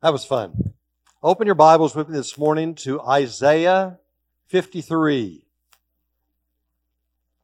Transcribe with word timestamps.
That 0.00 0.12
was 0.12 0.24
fun. 0.24 0.74
Open 1.24 1.46
your 1.46 1.56
Bibles 1.56 1.96
with 1.96 2.08
me 2.08 2.16
this 2.16 2.38
morning 2.38 2.76
to 2.76 3.00
Isaiah 3.00 3.98
53. 4.46 5.42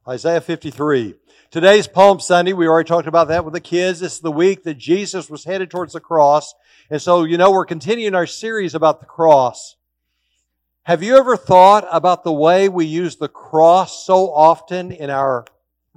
Isaiah 0.07 0.39
53. 0.39 1.15
Today's 1.51 1.89
Palm 1.89 2.21
Sunday. 2.21 2.53
We 2.53 2.65
already 2.65 2.87
talked 2.87 3.09
about 3.09 3.27
that 3.27 3.43
with 3.43 3.53
the 3.53 3.59
kids. 3.59 3.99
This 3.99 4.13
is 4.13 4.19
the 4.21 4.31
week 4.31 4.63
that 4.63 4.77
Jesus 4.77 5.29
was 5.29 5.43
headed 5.43 5.69
towards 5.69 5.91
the 5.91 5.99
cross. 5.99 6.53
And 6.89 7.01
so, 7.01 7.25
you 7.25 7.37
know, 7.37 7.51
we're 7.51 7.65
continuing 7.65 8.15
our 8.15 8.25
series 8.25 8.73
about 8.73 9.01
the 9.01 9.05
cross. 9.05 9.75
Have 10.83 11.03
you 11.03 11.17
ever 11.17 11.35
thought 11.35 11.85
about 11.91 12.23
the 12.23 12.31
way 12.31 12.69
we 12.69 12.85
use 12.85 13.17
the 13.17 13.27
cross 13.27 14.05
so 14.05 14.33
often 14.33 14.93
in 14.93 15.09
our 15.09 15.43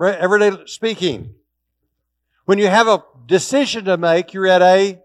everyday 0.00 0.66
speaking? 0.66 1.36
When 2.46 2.58
you 2.58 2.66
have 2.66 2.88
a 2.88 3.04
decision 3.26 3.84
to 3.84 3.96
make, 3.96 4.34
you're 4.34 4.48
at 4.48 4.60
a 4.60 5.00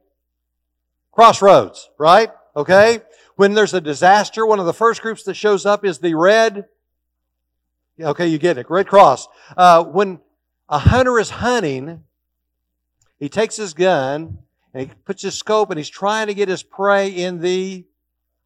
crossroads, 1.14 1.90
right? 1.98 2.32
Okay? 2.56 3.00
When 3.36 3.54
there's 3.54 3.74
a 3.74 3.82
disaster, 3.82 4.46
one 4.46 4.60
of 4.60 4.66
the 4.66 4.74
first 4.74 5.02
groups 5.02 5.24
that 5.24 5.36
shows 5.36 5.66
up 5.66 5.86
is 5.86 6.00
the 6.00 6.14
red. 6.16 6.66
Okay, 8.00 8.28
you 8.28 8.38
get 8.38 8.58
it. 8.58 8.70
Red 8.70 8.88
Cross. 8.88 9.28
Uh, 9.56 9.84
when 9.84 10.20
a 10.70 10.80
hunter 10.80 11.20
is 11.20 11.30
hunting, 11.30 12.04
he 13.20 13.30
takes 13.30 13.56
his 13.56 13.74
gun 13.74 14.40
and 14.74 14.88
he 14.88 14.96
puts 15.06 15.22
his 15.22 15.38
scope 15.38 15.70
and 15.70 15.78
he's 15.78 15.90
trying 15.90 16.28
to 16.28 16.34
get 16.34 16.50
his 16.50 16.64
prey 16.64 17.10
in 17.10 17.40
the 17.40 17.86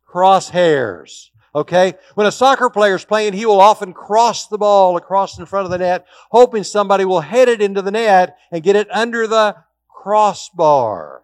crosshairs. 0.07 1.29
Okay? 1.55 1.95
When 2.15 2.27
a 2.27 2.31
soccer 2.31 2.69
player 2.69 2.95
is 2.95 3.05
playing, 3.05 3.33
he 3.33 3.45
will 3.45 3.61
often 3.61 3.93
cross 3.93 4.47
the 4.47 4.57
ball 4.57 4.97
across 4.97 5.39
in 5.39 5.45
front 5.45 5.65
of 5.65 5.71
the 5.71 5.77
net, 5.77 6.05
hoping 6.29 6.63
somebody 6.63 7.05
will 7.05 7.21
head 7.21 7.49
it 7.49 7.61
into 7.61 7.81
the 7.81 7.91
net 7.91 8.37
and 8.51 8.63
get 8.63 8.75
it 8.75 8.87
under 8.91 9.27
the 9.27 9.55
crossbar. 9.89 11.16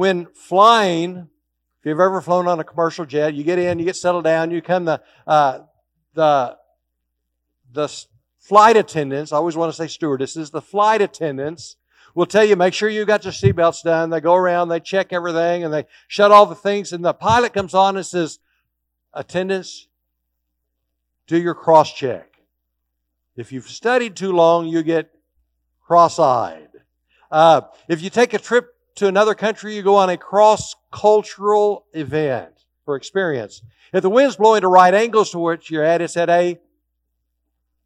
When 0.00 0.28
flying, 0.32 1.28
if 1.78 1.84
you've 1.84 2.00
ever 2.00 2.22
flown 2.22 2.48
on 2.48 2.58
a 2.58 2.64
commercial 2.64 3.04
jet, 3.04 3.34
you 3.34 3.44
get 3.44 3.58
in, 3.58 3.78
you 3.78 3.84
get 3.84 3.96
settled 3.96 4.24
down, 4.24 4.50
you 4.50 4.62
come 4.62 4.86
the, 4.86 5.02
uh, 5.26 5.58
the, 6.14 6.56
the 7.70 7.86
flight 8.38 8.78
attendants, 8.78 9.30
I 9.30 9.36
always 9.36 9.58
want 9.58 9.70
to 9.70 9.76
say 9.76 9.88
stewardesses, 9.88 10.52
the 10.52 10.62
flight 10.62 11.02
attendants 11.02 11.76
will 12.14 12.24
tell 12.24 12.46
you, 12.46 12.56
make 12.56 12.72
sure 12.72 12.88
you 12.88 13.04
got 13.04 13.24
your 13.24 13.34
seatbelts 13.34 13.82
done. 13.82 14.08
They 14.08 14.22
go 14.22 14.34
around, 14.34 14.70
they 14.70 14.80
check 14.80 15.12
everything, 15.12 15.64
and 15.64 15.74
they 15.74 15.84
shut 16.08 16.32
all 16.32 16.46
the 16.46 16.54
things, 16.54 16.94
and 16.94 17.04
the 17.04 17.12
pilot 17.12 17.52
comes 17.52 17.74
on 17.74 17.98
and 17.98 18.06
says, 18.06 18.38
attendants, 19.12 19.86
do 21.26 21.38
your 21.38 21.54
cross 21.54 21.92
check. 21.92 22.36
If 23.36 23.52
you've 23.52 23.68
studied 23.68 24.16
too 24.16 24.32
long, 24.32 24.66
you 24.66 24.82
get 24.82 25.10
cross-eyed. 25.82 26.70
Uh, 27.30 27.60
if 27.86 28.00
you 28.00 28.08
take 28.08 28.32
a 28.32 28.38
trip 28.38 28.76
to 28.96 29.06
another 29.06 29.34
country, 29.34 29.74
you 29.74 29.82
go 29.82 29.96
on 29.96 30.10
a 30.10 30.16
cross 30.16 30.74
cultural 30.92 31.86
event 31.92 32.64
or 32.86 32.96
experience. 32.96 33.62
If 33.92 34.02
the 34.02 34.10
wind's 34.10 34.36
blowing 34.36 34.60
to 34.62 34.68
right 34.68 34.92
angles 34.94 35.30
to 35.30 35.38
which 35.38 35.70
you're 35.70 35.84
at, 35.84 36.00
it's 36.00 36.16
at 36.16 36.30
a 36.30 36.58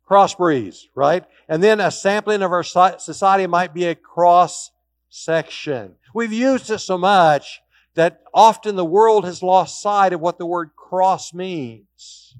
cross 0.05 0.35
breeze, 0.35 0.89
right? 0.95 1.25
And 1.49 1.63
then 1.63 1.81
a 1.81 1.91
sampling 1.91 2.43
of 2.43 2.53
our 2.53 2.63
society 2.63 3.47
might 3.47 3.73
be 3.73 3.87
a 3.87 3.95
cross 3.95 4.71
section. 5.09 5.95
We've 6.15 6.33
used 6.33 6.71
it 6.71 6.79
so 6.79 6.99
much 6.99 7.63
that 7.95 8.23
often 8.33 8.77
the 8.77 8.85
world 8.85 9.25
has 9.25 9.43
lost 9.43 9.81
sight 9.81 10.13
of 10.13 10.21
what 10.21 10.39
the 10.39 10.47
word 10.47 10.71
cross 10.77 11.33
means. 11.33 12.37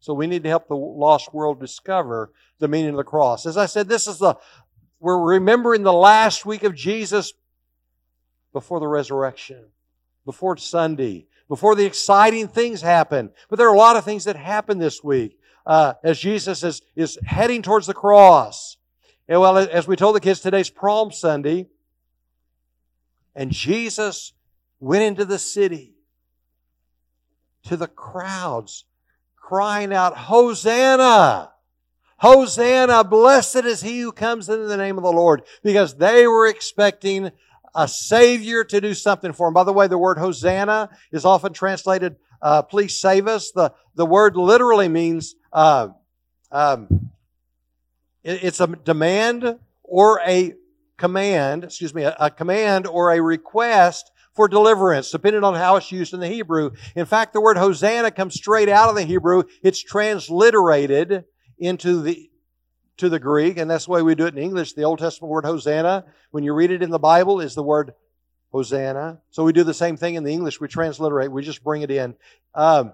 So 0.00 0.14
we 0.14 0.26
need 0.26 0.42
to 0.44 0.48
help 0.48 0.68
the 0.68 0.76
lost 0.76 1.32
world 1.34 1.60
discover 1.60 2.32
the 2.58 2.68
meaning 2.68 2.90
of 2.90 2.96
the 2.96 3.04
cross. 3.04 3.46
As 3.46 3.56
I 3.56 3.66
said, 3.66 3.88
this 3.88 4.06
is 4.06 4.18
the, 4.18 4.36
we're 4.98 5.18
remembering 5.18 5.82
the 5.82 5.92
last 5.92 6.44
week 6.46 6.62
of 6.62 6.74
Jesus 6.74 7.32
before 8.52 8.80
the 8.80 8.88
resurrection 8.88 9.64
before 10.24 10.56
Sunday, 10.56 11.26
before 11.48 11.74
the 11.74 11.84
exciting 11.84 12.48
things 12.48 12.80
happen. 12.80 13.30
But 13.48 13.58
there 13.58 13.68
are 13.68 13.74
a 13.74 13.78
lot 13.78 13.96
of 13.96 14.04
things 14.04 14.24
that 14.24 14.36
happen 14.36 14.78
this 14.78 15.02
week 15.02 15.38
uh, 15.66 15.94
as 16.04 16.18
Jesus 16.18 16.62
is, 16.62 16.82
is 16.94 17.18
heading 17.24 17.62
towards 17.62 17.86
the 17.86 17.94
cross. 17.94 18.76
And 19.28 19.40
well, 19.40 19.58
as 19.58 19.86
we 19.86 19.96
told 19.96 20.16
the 20.16 20.20
kids, 20.20 20.40
today's 20.40 20.70
Palm 20.70 21.12
Sunday, 21.12 21.68
and 23.34 23.50
Jesus 23.50 24.32
went 24.80 25.02
into 25.02 25.24
the 25.24 25.38
city 25.38 25.94
to 27.64 27.76
the 27.76 27.88
crowds 27.88 28.84
crying 29.36 29.92
out, 29.92 30.16
Hosanna! 30.16 31.52
Hosanna! 32.18 33.04
Blessed 33.04 33.64
is 33.64 33.80
he 33.80 34.00
who 34.00 34.12
comes 34.12 34.48
in 34.48 34.68
the 34.68 34.76
name 34.76 34.96
of 34.96 35.04
the 35.04 35.12
Lord. 35.12 35.42
Because 35.62 35.96
they 35.96 36.26
were 36.26 36.46
expecting 36.46 37.30
a 37.74 37.88
Savior 37.88 38.64
to 38.64 38.80
do 38.80 38.94
something 38.94 39.32
for 39.32 39.48
him. 39.48 39.54
By 39.54 39.64
the 39.64 39.72
way, 39.72 39.86
the 39.86 39.98
word 39.98 40.18
Hosanna 40.18 40.90
is 41.12 41.24
often 41.24 41.52
translated, 41.52 42.16
uh, 42.42 42.62
please 42.62 43.00
save 43.00 43.26
us. 43.26 43.50
The, 43.50 43.72
the 43.94 44.06
word 44.06 44.36
literally 44.36 44.88
means, 44.88 45.34
uh, 45.52 45.88
um, 46.50 47.10
it, 48.22 48.44
it's 48.44 48.60
a 48.60 48.66
demand 48.66 49.58
or 49.82 50.20
a 50.26 50.54
command, 50.96 51.64
excuse 51.64 51.94
me, 51.94 52.02
a, 52.02 52.16
a 52.18 52.30
command 52.30 52.86
or 52.86 53.12
a 53.12 53.20
request 53.20 54.10
for 54.34 54.48
deliverance, 54.48 55.10
depending 55.10 55.44
on 55.44 55.54
how 55.54 55.76
it's 55.76 55.90
used 55.90 56.14
in 56.14 56.20
the 56.20 56.28
Hebrew. 56.28 56.70
In 56.94 57.04
fact, 57.04 57.32
the 57.32 57.40
word 57.40 57.56
Hosanna 57.56 58.10
comes 58.10 58.34
straight 58.34 58.68
out 58.68 58.88
of 58.88 58.94
the 58.94 59.02
Hebrew. 59.02 59.42
It's 59.62 59.82
transliterated 59.82 61.24
into 61.58 62.00
the 62.00 62.29
to 63.00 63.08
the 63.08 63.18
Greek, 63.18 63.58
and 63.58 63.70
that's 63.70 63.86
the 63.86 63.90
way 63.90 64.02
we 64.02 64.14
do 64.14 64.26
it 64.26 64.34
in 64.34 64.42
English. 64.42 64.74
The 64.74 64.84
Old 64.84 64.98
Testament 64.98 65.30
word 65.30 65.44
Hosanna, 65.44 66.04
when 66.30 66.44
you 66.44 66.54
read 66.54 66.70
it 66.70 66.82
in 66.82 66.90
the 66.90 66.98
Bible, 66.98 67.40
is 67.40 67.54
the 67.54 67.62
word 67.62 67.94
Hosanna. 68.52 69.20
So 69.30 69.44
we 69.44 69.52
do 69.52 69.64
the 69.64 69.74
same 69.74 69.96
thing 69.96 70.14
in 70.14 70.24
the 70.24 70.32
English. 70.32 70.60
We 70.60 70.68
transliterate, 70.68 71.32
we 71.32 71.42
just 71.42 71.64
bring 71.64 71.82
it 71.82 71.90
in. 71.90 72.14
Um, 72.54 72.92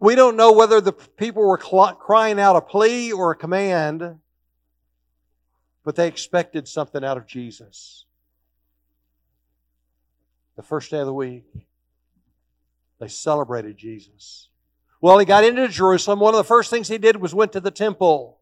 we 0.00 0.14
don't 0.14 0.36
know 0.36 0.52
whether 0.52 0.80
the 0.80 0.92
people 0.92 1.46
were 1.46 1.60
cl- 1.60 1.94
crying 1.94 2.38
out 2.38 2.56
a 2.56 2.60
plea 2.60 3.12
or 3.12 3.30
a 3.30 3.36
command, 3.36 4.18
but 5.84 5.96
they 5.96 6.06
expected 6.06 6.68
something 6.68 7.04
out 7.04 7.16
of 7.16 7.26
Jesus. 7.26 8.04
The 10.56 10.62
first 10.62 10.90
day 10.90 10.98
of 10.98 11.06
the 11.06 11.14
week, 11.14 11.44
they 13.00 13.08
celebrated 13.08 13.76
Jesus. 13.76 14.48
Well, 15.00 15.18
he 15.18 15.26
got 15.26 15.44
into 15.44 15.68
Jerusalem. 15.68 16.20
One 16.20 16.34
of 16.34 16.38
the 16.38 16.44
first 16.44 16.70
things 16.70 16.88
he 16.88 16.98
did 16.98 17.16
was 17.16 17.34
went 17.34 17.52
to 17.52 17.60
the 17.60 17.70
temple. 17.70 18.38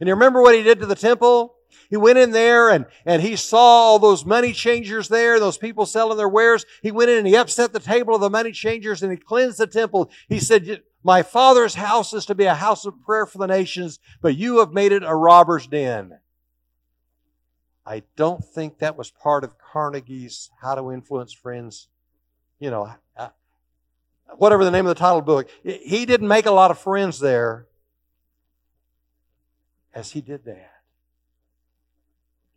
And 0.00 0.08
you 0.08 0.14
remember 0.14 0.42
what 0.42 0.54
he 0.54 0.62
did 0.62 0.80
to 0.80 0.86
the 0.86 0.94
temple? 0.94 1.54
He 1.88 1.96
went 1.96 2.18
in 2.18 2.32
there 2.32 2.70
and, 2.70 2.86
and 3.04 3.22
he 3.22 3.36
saw 3.36 3.58
all 3.58 3.98
those 3.98 4.24
money 4.24 4.52
changers 4.52 5.08
there, 5.08 5.38
those 5.38 5.58
people 5.58 5.86
selling 5.86 6.16
their 6.16 6.28
wares. 6.28 6.64
He 6.82 6.90
went 6.90 7.10
in 7.10 7.18
and 7.18 7.26
he 7.26 7.36
upset 7.36 7.72
the 7.72 7.80
table 7.80 8.14
of 8.14 8.20
the 8.20 8.30
money 8.30 8.52
changers 8.52 9.02
and 9.02 9.12
he 9.12 9.18
cleansed 9.18 9.58
the 9.58 9.66
temple. 9.66 10.10
He 10.28 10.40
said, 10.40 10.82
my 11.04 11.22
father's 11.22 11.74
house 11.74 12.12
is 12.12 12.26
to 12.26 12.34
be 12.34 12.44
a 12.44 12.54
house 12.54 12.84
of 12.84 13.00
prayer 13.02 13.26
for 13.26 13.38
the 13.38 13.46
nations, 13.46 14.00
but 14.20 14.36
you 14.36 14.58
have 14.58 14.72
made 14.72 14.90
it 14.90 15.04
a 15.04 15.14
robber's 15.14 15.68
den. 15.68 16.18
I 17.84 18.02
don't 18.16 18.44
think 18.44 18.78
that 18.78 18.98
was 18.98 19.12
part 19.12 19.44
of 19.44 19.54
Carnegie's 19.58 20.50
How 20.60 20.74
to 20.74 20.90
Influence 20.90 21.32
Friends, 21.32 21.86
you 22.58 22.70
know, 22.70 22.92
whatever 24.36 24.64
the 24.64 24.72
name 24.72 24.86
of 24.86 24.90
the 24.90 24.98
title 24.98 25.22
book. 25.22 25.48
He 25.62 26.04
didn't 26.04 26.26
make 26.26 26.46
a 26.46 26.50
lot 26.50 26.72
of 26.72 26.78
friends 26.80 27.20
there 27.20 27.68
as 29.96 30.12
he 30.12 30.20
did 30.20 30.44
that. 30.44 30.74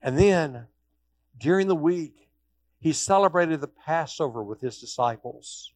And 0.02 0.20
then, 0.20 0.68
during 1.38 1.68
the 1.68 1.76
week, 1.76 2.28
he 2.82 2.92
celebrated 2.92 3.62
the 3.62 3.68
Passover 3.68 4.44
with 4.44 4.60
his 4.60 4.80
disciples. 4.80 5.72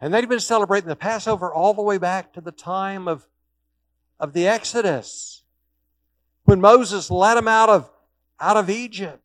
And 0.00 0.14
they'd 0.14 0.28
been 0.28 0.38
celebrating 0.38 0.88
the 0.88 0.94
Passover 0.94 1.52
all 1.52 1.74
the 1.74 1.82
way 1.82 1.98
back 1.98 2.32
to 2.34 2.40
the 2.40 2.52
time 2.52 3.08
of, 3.08 3.26
of 4.20 4.32
the 4.32 4.46
Exodus, 4.46 5.42
when 6.44 6.60
Moses 6.60 7.10
led 7.10 7.34
them 7.34 7.48
out 7.48 7.68
of, 7.68 7.90
out 8.38 8.56
of 8.56 8.70
Egypt. 8.70 9.22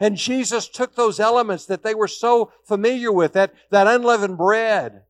And 0.00 0.16
Jesus 0.16 0.68
took 0.68 0.96
those 0.96 1.20
elements 1.20 1.66
that 1.66 1.84
they 1.84 1.94
were 1.94 2.08
so 2.08 2.50
familiar 2.64 3.12
with, 3.12 3.34
that, 3.34 3.54
that 3.70 3.86
unleavened 3.86 4.36
bread, 4.36 5.02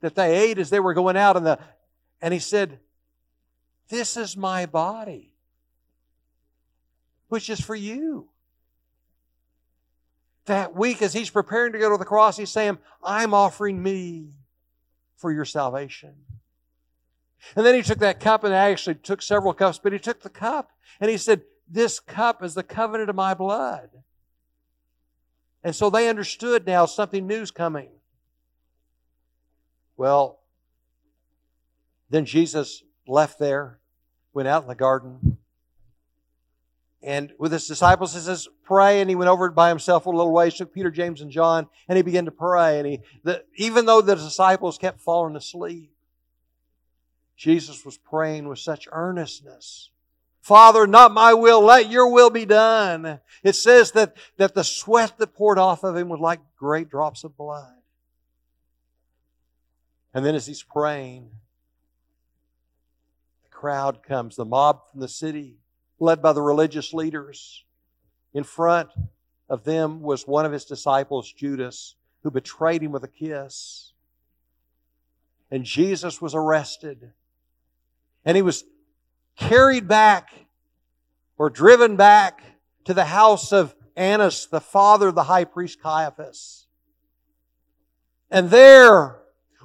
that 0.00 0.14
they 0.14 0.36
ate 0.36 0.58
as 0.58 0.70
they 0.70 0.80
were 0.80 0.94
going 0.94 1.16
out 1.16 1.36
and 1.36 1.46
the 1.46 1.58
and 2.20 2.32
he 2.32 2.40
said 2.40 2.78
this 3.88 4.16
is 4.16 4.36
my 4.36 4.66
body 4.66 5.34
which 7.28 7.50
is 7.50 7.60
for 7.60 7.74
you. 7.74 8.30
That 10.46 10.74
week 10.74 11.02
as 11.02 11.12
he's 11.12 11.28
preparing 11.28 11.72
to 11.72 11.78
go 11.78 11.90
to 11.90 11.98
the 11.98 12.04
cross 12.04 12.36
he's 12.36 12.50
saying 12.50 12.78
i'm 13.02 13.34
offering 13.34 13.82
me 13.82 14.30
for 15.16 15.32
your 15.32 15.44
salvation. 15.44 16.14
And 17.54 17.64
then 17.64 17.74
he 17.74 17.82
took 17.82 17.98
that 17.98 18.20
cup 18.20 18.44
and 18.44 18.52
actually 18.52 18.96
took 18.96 19.22
several 19.22 19.52
cups 19.52 19.80
but 19.82 19.92
he 19.92 19.98
took 19.98 20.22
the 20.22 20.30
cup 20.30 20.70
and 21.00 21.10
he 21.10 21.16
said 21.16 21.42
this 21.68 22.00
cup 22.00 22.42
is 22.42 22.54
the 22.54 22.62
covenant 22.62 23.10
of 23.10 23.16
my 23.16 23.34
blood. 23.34 23.90
And 25.62 25.74
so 25.74 25.90
they 25.90 26.08
understood 26.08 26.66
now 26.66 26.86
something 26.86 27.26
new's 27.26 27.50
coming 27.50 27.90
well, 29.98 30.40
then 32.08 32.24
Jesus 32.24 32.82
left 33.06 33.38
there, 33.38 33.80
went 34.32 34.48
out 34.48 34.62
in 34.62 34.68
the 34.68 34.74
garden, 34.74 35.36
and 37.02 37.32
with 37.38 37.52
his 37.52 37.66
disciples, 37.66 38.14
he 38.14 38.20
says, 38.20 38.48
pray. 38.64 39.00
And 39.00 39.08
he 39.08 39.16
went 39.16 39.30
over 39.30 39.50
by 39.50 39.68
himself 39.68 40.06
a 40.06 40.10
little 40.10 40.32
ways, 40.32 40.54
took 40.54 40.74
Peter, 40.74 40.90
James, 40.90 41.20
and 41.20 41.30
John, 41.30 41.68
and 41.88 41.96
he 41.96 42.02
began 42.02 42.24
to 42.24 42.30
pray. 42.30 42.78
And 42.78 42.86
he, 42.86 43.00
the, 43.22 43.44
even 43.56 43.86
though 43.86 44.00
the 44.00 44.16
disciples 44.16 44.78
kept 44.78 45.00
falling 45.00 45.36
asleep, 45.36 45.92
Jesus 47.36 47.84
was 47.84 47.96
praying 47.96 48.48
with 48.48 48.58
such 48.58 48.88
earnestness. 48.90 49.90
Father, 50.40 50.86
not 50.86 51.12
my 51.12 51.34
will, 51.34 51.60
let 51.60 51.88
your 51.88 52.12
will 52.12 52.30
be 52.30 52.44
done. 52.44 53.20
It 53.44 53.54
says 53.54 53.92
that, 53.92 54.16
that 54.38 54.54
the 54.54 54.64
sweat 54.64 55.18
that 55.18 55.34
poured 55.34 55.58
off 55.58 55.84
of 55.84 55.96
him 55.96 56.08
was 56.08 56.20
like 56.20 56.40
great 56.58 56.88
drops 56.88 57.22
of 57.22 57.36
blood. 57.36 57.74
And 60.18 60.26
then 60.26 60.34
as 60.34 60.48
he's 60.48 60.64
praying, 60.64 61.30
the 63.44 63.50
crowd 63.50 64.02
comes, 64.02 64.34
the 64.34 64.44
mob 64.44 64.80
from 64.90 64.98
the 64.98 65.06
city 65.06 65.58
led 66.00 66.20
by 66.20 66.32
the 66.32 66.42
religious 66.42 66.92
leaders. 66.92 67.64
In 68.34 68.42
front 68.42 68.88
of 69.48 69.62
them 69.62 70.00
was 70.00 70.26
one 70.26 70.44
of 70.44 70.50
his 70.50 70.64
disciples, 70.64 71.32
Judas, 71.32 71.94
who 72.24 72.32
betrayed 72.32 72.82
him 72.82 72.90
with 72.90 73.04
a 73.04 73.08
kiss. 73.08 73.92
And 75.52 75.62
Jesus 75.62 76.20
was 76.20 76.34
arrested. 76.34 77.12
And 78.24 78.34
he 78.36 78.42
was 78.42 78.64
carried 79.36 79.86
back 79.86 80.30
or 81.36 81.48
driven 81.48 81.94
back 81.94 82.42
to 82.86 82.92
the 82.92 83.04
house 83.04 83.52
of 83.52 83.72
Annas, 83.94 84.46
the 84.46 84.60
father 84.60 85.06
of 85.06 85.14
the 85.14 85.22
high 85.22 85.44
priest 85.44 85.80
Caiaphas. 85.80 86.66
And 88.32 88.50
there, 88.50 89.17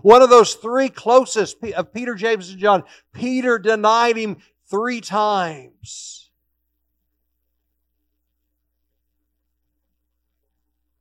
one 0.04 0.22
of 0.22 0.30
those 0.30 0.54
three 0.56 0.90
closest 0.90 1.64
of 1.64 1.94
Peter, 1.94 2.14
James, 2.14 2.50
and 2.50 2.60
John, 2.60 2.84
Peter 3.14 3.58
denied 3.58 4.18
him 4.18 4.38
three 4.70 5.00
times. 5.00 6.30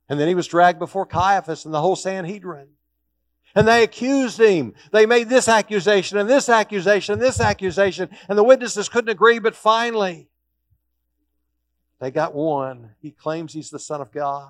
And 0.07 0.19
then 0.19 0.29
he 0.29 0.35
was 0.35 0.47
dragged 0.47 0.79
before 0.79 1.05
Caiaphas 1.05 1.65
and 1.65 1.73
the 1.73 1.81
whole 1.81 1.97
Sanhedrin. 1.97 2.69
And 3.53 3.67
they 3.67 3.83
accused 3.83 4.39
him. 4.39 4.73
They 4.93 5.05
made 5.05 5.27
this 5.27 5.49
accusation 5.49 6.17
and 6.17 6.29
this 6.29 6.47
accusation 6.47 7.13
and 7.13 7.21
this 7.21 7.41
accusation. 7.41 8.09
And 8.29 8.37
the 8.37 8.43
witnesses 8.43 8.87
couldn't 8.87 9.09
agree, 9.09 9.39
but 9.39 9.53
finally, 9.53 10.29
they 11.99 12.09
got 12.09 12.33
one. 12.33 12.91
He 12.99 13.11
claims 13.11 13.51
he's 13.51 13.69
the 13.69 13.79
Son 13.79 13.99
of 13.99 14.13
God. 14.13 14.49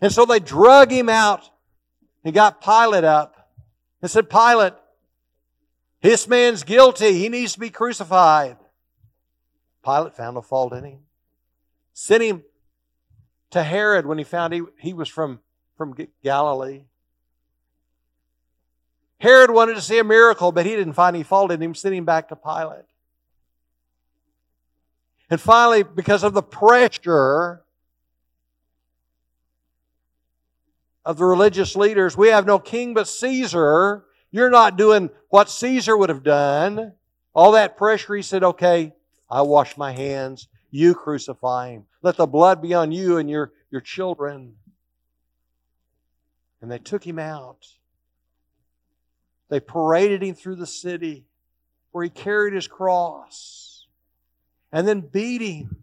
And 0.00 0.12
so 0.12 0.24
they 0.24 0.40
drug 0.40 0.90
him 0.90 1.08
out 1.08 1.50
and 2.28 2.34
got 2.34 2.60
Pilate 2.60 3.04
up 3.04 3.48
and 4.02 4.10
said, 4.10 4.28
Pilate, 4.28 4.74
this 6.02 6.28
man's 6.28 6.62
guilty. 6.62 7.14
He 7.14 7.30
needs 7.30 7.54
to 7.54 7.58
be 7.58 7.70
crucified. 7.70 8.58
Pilate 9.82 10.14
found 10.14 10.34
no 10.34 10.42
fault 10.42 10.74
in 10.74 10.84
him. 10.84 10.98
Sent 11.94 12.22
him 12.22 12.42
to 13.52 13.62
Herod 13.62 14.04
when 14.04 14.18
he 14.18 14.24
found 14.24 14.52
he, 14.52 14.60
he 14.78 14.92
was 14.92 15.08
from, 15.08 15.40
from 15.78 15.96
Galilee. 16.22 16.82
Herod 19.20 19.50
wanted 19.50 19.76
to 19.76 19.80
see 19.80 19.98
a 19.98 20.04
miracle, 20.04 20.52
but 20.52 20.66
he 20.66 20.76
didn't 20.76 20.92
find 20.92 21.16
any 21.16 21.22
fault 21.22 21.50
in 21.50 21.62
him, 21.62 21.74
sent 21.74 21.94
him 21.94 22.04
back 22.04 22.28
to 22.28 22.36
Pilate. 22.36 22.84
And 25.30 25.40
finally, 25.40 25.82
because 25.82 26.22
of 26.22 26.34
the 26.34 26.42
pressure 26.42 27.62
of 31.08 31.16
the 31.16 31.24
religious 31.24 31.74
leaders, 31.74 32.18
we 32.18 32.28
have 32.28 32.44
no 32.44 32.58
king 32.58 32.92
but 32.92 33.08
Caesar. 33.08 34.04
You're 34.30 34.50
not 34.50 34.76
doing 34.76 35.08
what 35.30 35.48
Caesar 35.48 35.96
would 35.96 36.10
have 36.10 36.22
done. 36.22 36.92
All 37.32 37.52
that 37.52 37.78
pressure, 37.78 38.14
he 38.14 38.20
said, 38.20 38.44
okay, 38.44 38.92
I 39.30 39.40
wash 39.40 39.78
my 39.78 39.92
hands. 39.92 40.48
You 40.70 40.94
crucify 40.94 41.70
him. 41.70 41.86
Let 42.02 42.18
the 42.18 42.26
blood 42.26 42.60
be 42.60 42.74
on 42.74 42.92
you 42.92 43.16
and 43.16 43.30
your, 43.30 43.52
your 43.70 43.80
children. 43.80 44.56
And 46.60 46.70
they 46.70 46.78
took 46.78 47.04
him 47.06 47.18
out. 47.18 47.66
They 49.48 49.60
paraded 49.60 50.22
him 50.22 50.34
through 50.34 50.56
the 50.56 50.66
city 50.66 51.24
where 51.90 52.04
he 52.04 52.10
carried 52.10 52.52
his 52.52 52.68
cross 52.68 53.86
and 54.70 54.86
then 54.86 55.00
beat 55.00 55.40
him 55.40 55.74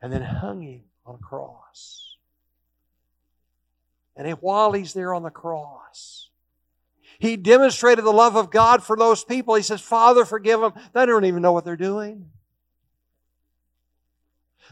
and 0.00 0.12
then 0.12 0.22
hung 0.22 0.62
him 0.62 0.82
on 1.04 1.16
a 1.16 1.18
cross. 1.18 2.01
And 4.16 4.30
while 4.34 4.72
he's 4.72 4.92
there 4.92 5.14
on 5.14 5.22
the 5.22 5.30
cross, 5.30 6.30
he 7.18 7.36
demonstrated 7.36 8.04
the 8.04 8.12
love 8.12 8.36
of 8.36 8.50
God 8.50 8.82
for 8.82 8.96
those 8.96 9.24
people. 9.24 9.54
He 9.54 9.62
says, 9.62 9.80
Father, 9.80 10.24
forgive 10.24 10.60
them. 10.60 10.72
They 10.92 11.06
don't 11.06 11.24
even 11.24 11.42
know 11.42 11.52
what 11.52 11.64
they're 11.64 11.76
doing. 11.76 12.30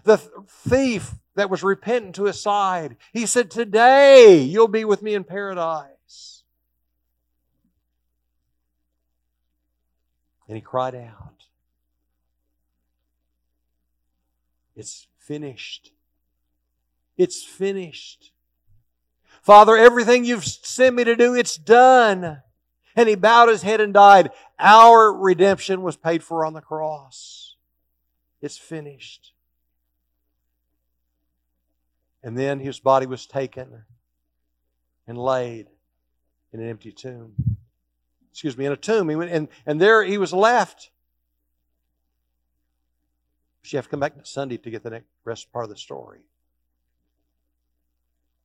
The 0.05 0.19
thief 0.19 1.13
that 1.37 1.51
was 1.51 1.63
repentant 1.63 2.17
to 2.17 2.25
his 2.25 2.41
side, 2.41 2.97
he 3.13 3.27
said, 3.27 3.51
Today 3.51 4.41
you'll 4.43 4.69
be 4.69 4.85
with 4.85 5.03
me 5.03 5.15
in 5.15 5.25
paradise. 5.25 6.43
And 10.49 10.57
he 10.57 10.61
cried 10.61 10.97
out, 10.97 11.45
It's 14.75 15.07
finished. 15.19 15.93
It's 17.17 17.45
finished. 17.45 18.33
Father, 19.43 19.77
everything 19.77 20.25
you've 20.25 20.45
sent 20.45 20.97
me 20.97 21.05
to 21.05 21.17
do, 21.17 21.35
it's 21.35 21.57
done. 21.57 22.43
And 22.97 23.09
he 23.09 23.15
bowed 23.15 23.49
his 23.49 23.63
head 23.63 23.81
and 23.81 23.95
died. 23.95 24.31
Our 24.59 25.13
redemption 25.13 25.83
was 25.83 25.97
paid 25.97 26.23
for 26.23 26.45
on 26.45 26.53
the 26.53 26.61
cross. 26.61 27.57
It's 28.43 28.59
finished. 28.59 29.33
And 32.23 32.37
then 32.37 32.61
his 32.61 32.81
body 32.81 33.07
was 33.07 33.27
taken 33.27 33.85
and 35.07 35.17
laid 35.17 35.69
in 36.53 36.61
an 36.61 36.69
empty 36.69 36.93
tomb. 36.93 37.35
Excuse 38.31 38.57
me, 38.57 38.67
in 38.67 38.73
a 38.73 38.77
tomb. 38.77 39.09
He 39.09 39.17
went, 39.17 39.31
and, 39.31 39.49
and 39.67 39.81
there 39.81 40.03
he 40.05 40.19
was 40.19 40.33
left. 40.33 40.91
But 43.63 43.73
you 43.73 43.77
have 43.77 43.87
to 43.87 43.91
come 43.91 44.01
back 44.01 44.15
Sunday 44.25 44.57
to 44.59 44.71
get 44.71 44.83
the 44.83 44.91
next 44.91 45.07
rest 45.25 45.53
part 45.53 45.65
of 45.65 45.71
the 45.71 45.77
story. 45.77 46.21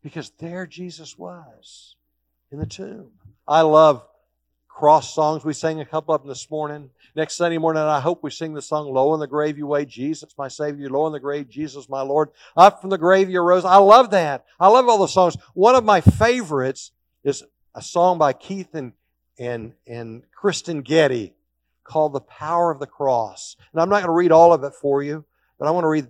Because 0.05 0.29
there 0.37 0.67
Jesus 0.67 1.17
was 1.17 1.95
in 2.51 2.59
the 2.59 2.67
tomb. 2.67 3.09
I 3.47 3.61
love 3.61 4.05
cross 4.69 5.15
songs. 5.15 5.43
We 5.43 5.53
sang 5.53 5.81
a 5.81 5.85
couple 5.85 6.13
of 6.13 6.21
them 6.21 6.29
this 6.29 6.51
morning. 6.51 6.91
Next 7.15 7.37
Sunday 7.37 7.57
morning, 7.57 7.81
I 7.81 7.99
hope 7.99 8.21
we 8.21 8.29
sing 8.29 8.53
the 8.53 8.61
song, 8.61 8.93
Low 8.93 9.15
in 9.15 9.19
the 9.19 9.25
Grave 9.25 9.57
You 9.57 9.65
Wait, 9.65 9.87
Jesus, 9.87 10.35
my 10.37 10.47
Savior, 10.47 10.91
Low 10.91 11.07
in 11.07 11.13
the 11.13 11.19
Grave, 11.19 11.49
Jesus, 11.49 11.89
my 11.89 12.03
Lord. 12.03 12.29
Up 12.55 12.81
from 12.81 12.91
the 12.91 12.99
grave 12.99 13.31
you 13.31 13.41
rose. 13.41 13.65
I 13.65 13.77
love 13.77 14.11
that. 14.11 14.45
I 14.59 14.67
love 14.67 14.87
all 14.87 14.99
the 14.99 15.07
songs. 15.07 15.37
One 15.55 15.73
of 15.73 15.83
my 15.83 16.01
favorites 16.01 16.91
is 17.23 17.43
a 17.73 17.81
song 17.81 18.19
by 18.19 18.33
Keith 18.33 18.75
and, 18.75 18.93
and, 19.39 19.73
and 19.87 20.21
Kristyn 20.31 20.83
Getty 20.83 21.33
called 21.83 22.13
The 22.13 22.21
Power 22.21 22.69
of 22.69 22.77
the 22.77 22.85
Cross. 22.85 23.55
And 23.73 23.81
I'm 23.81 23.89
not 23.89 24.03
going 24.03 24.05
to 24.05 24.11
read 24.11 24.31
all 24.31 24.53
of 24.53 24.63
it 24.63 24.75
for 24.75 25.01
you, 25.01 25.25
but 25.57 25.67
I 25.67 25.71
want 25.71 25.83
to 25.83 25.89
read 25.89 26.09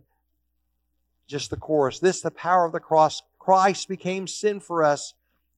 just 1.28 1.50
the 1.50 1.58
chorus. 1.58 2.00
This, 2.00 2.22
the 2.22 2.32
power 2.32 2.66
of 2.66 2.72
the 2.72 2.80
cross. 2.80 3.22
Christ 3.46 3.88
became 3.88 4.25
sin 4.25 4.60
for 4.60 4.84
us, 4.84 5.14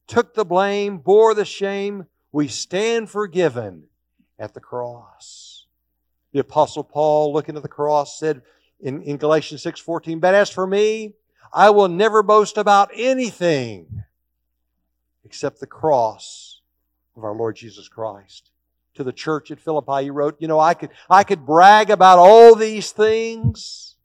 took 0.06 0.34
the 0.34 0.44
blame, 0.44 0.98
bore 0.98 1.32
the 1.32 1.46
shame, 1.46 2.04
we 2.32 2.46
stand 2.46 3.08
forgiven 3.08 3.84
at 4.38 4.52
the 4.52 4.60
cross. 4.60 5.64
The 6.32 6.40
apostle 6.40 6.84
Paul, 6.84 7.32
looking 7.32 7.56
at 7.56 7.62
the 7.62 7.68
cross, 7.68 8.18
said 8.18 8.42
in, 8.78 9.00
in 9.00 9.16
Galatians 9.16 9.62
6:14, 9.62 10.20
"But 10.20 10.34
as 10.34 10.50
for 10.50 10.66
me, 10.66 11.14
I 11.50 11.70
will 11.70 11.88
never 11.88 12.22
boast 12.22 12.58
about 12.58 12.90
anything 12.92 14.04
except 15.24 15.58
the 15.58 15.66
cross 15.66 16.60
of 17.16 17.24
our 17.24 17.34
Lord 17.34 17.56
Jesus 17.56 17.88
Christ." 17.88 18.50
To 18.96 19.02
the 19.04 19.14
church 19.14 19.50
at 19.50 19.60
Philippi, 19.60 20.02
he 20.02 20.10
wrote, 20.10 20.36
"You 20.38 20.48
know, 20.48 20.60
I 20.60 20.74
could 20.74 20.90
I 21.08 21.24
could 21.24 21.46
brag 21.46 21.88
about 21.88 22.18
all 22.18 22.54
these 22.54 22.92
things, 22.92 23.96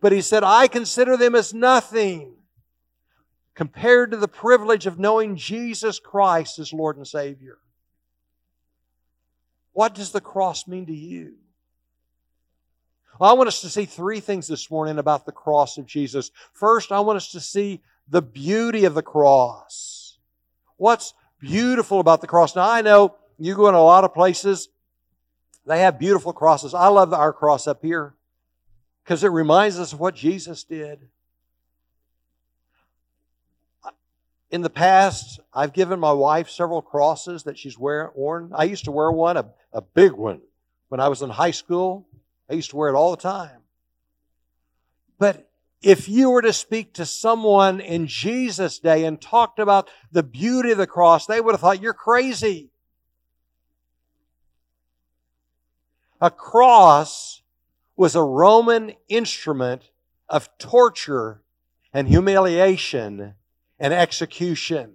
but 0.00 0.10
he 0.10 0.22
said, 0.22 0.42
I 0.42 0.68
consider 0.68 1.18
them 1.18 1.34
as 1.34 1.52
nothing 1.52 2.38
compared 3.62 4.10
to 4.10 4.16
the 4.16 4.26
privilege 4.26 4.86
of 4.86 4.98
knowing 4.98 5.36
Jesus 5.36 6.00
Christ 6.00 6.58
as 6.58 6.72
Lord 6.72 6.96
and 6.96 7.06
Savior. 7.06 7.58
What 9.70 9.94
does 9.94 10.10
the 10.10 10.20
cross 10.20 10.66
mean 10.66 10.86
to 10.86 10.92
you? 10.92 11.34
Well, 13.20 13.30
I 13.30 13.34
want 13.34 13.46
us 13.46 13.60
to 13.60 13.68
see 13.68 13.84
three 13.84 14.18
things 14.18 14.48
this 14.48 14.68
morning 14.68 14.98
about 14.98 15.26
the 15.26 15.30
cross 15.30 15.78
of 15.78 15.86
Jesus. 15.86 16.32
First, 16.52 16.90
I 16.90 16.98
want 16.98 17.18
us 17.18 17.30
to 17.30 17.40
see 17.40 17.82
the 18.08 18.20
beauty 18.20 18.84
of 18.84 18.94
the 18.94 19.02
cross. 19.02 20.18
What's 20.76 21.14
beautiful 21.38 22.00
about 22.00 22.20
the 22.20 22.26
cross? 22.26 22.56
Now, 22.56 22.68
I 22.68 22.80
know 22.80 23.14
you 23.38 23.54
go 23.54 23.68
in 23.68 23.76
a 23.76 23.80
lot 23.80 24.02
of 24.02 24.12
places, 24.12 24.70
they 25.66 25.82
have 25.82 26.00
beautiful 26.00 26.32
crosses. 26.32 26.74
I 26.74 26.88
love 26.88 27.14
our 27.14 27.32
cross 27.32 27.68
up 27.68 27.80
here 27.80 28.16
because 29.04 29.22
it 29.22 29.28
reminds 29.28 29.78
us 29.78 29.92
of 29.92 30.00
what 30.00 30.16
Jesus 30.16 30.64
did. 30.64 31.06
In 34.52 34.60
the 34.60 34.70
past, 34.70 35.40
I've 35.54 35.72
given 35.72 35.98
my 35.98 36.12
wife 36.12 36.50
several 36.50 36.82
crosses 36.82 37.44
that 37.44 37.58
she's 37.58 37.78
worn. 37.78 38.52
I 38.54 38.64
used 38.64 38.84
to 38.84 38.92
wear 38.92 39.10
one, 39.10 39.38
a, 39.38 39.46
a 39.72 39.80
big 39.80 40.12
one, 40.12 40.42
when 40.90 41.00
I 41.00 41.08
was 41.08 41.22
in 41.22 41.30
high 41.30 41.52
school. 41.52 42.06
I 42.50 42.52
used 42.52 42.68
to 42.70 42.76
wear 42.76 42.90
it 42.90 42.94
all 42.94 43.12
the 43.12 43.16
time. 43.16 43.62
But 45.18 45.48
if 45.80 46.06
you 46.06 46.30
were 46.30 46.42
to 46.42 46.52
speak 46.52 46.92
to 46.94 47.06
someone 47.06 47.80
in 47.80 48.06
Jesus' 48.06 48.78
day 48.78 49.06
and 49.06 49.18
talked 49.18 49.58
about 49.58 49.88
the 50.12 50.22
beauty 50.22 50.70
of 50.70 50.78
the 50.78 50.86
cross, 50.86 51.24
they 51.24 51.40
would 51.40 51.52
have 51.52 51.60
thought 51.60 51.80
you're 51.80 51.94
crazy. 51.94 52.70
A 56.20 56.30
cross 56.30 57.40
was 57.96 58.14
a 58.14 58.22
Roman 58.22 58.92
instrument 59.08 59.90
of 60.28 60.50
torture 60.58 61.42
and 61.94 62.06
humiliation 62.06 63.34
and 63.82 63.92
execution. 63.92 64.94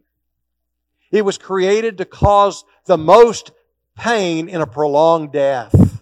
It 1.11 1.25
was 1.25 1.37
created 1.37 1.97
to 1.97 2.05
cause 2.05 2.63
the 2.85 2.97
most 2.97 3.51
pain 3.97 4.47
in 4.47 4.61
a 4.61 4.65
prolonged 4.65 5.33
death. 5.33 6.01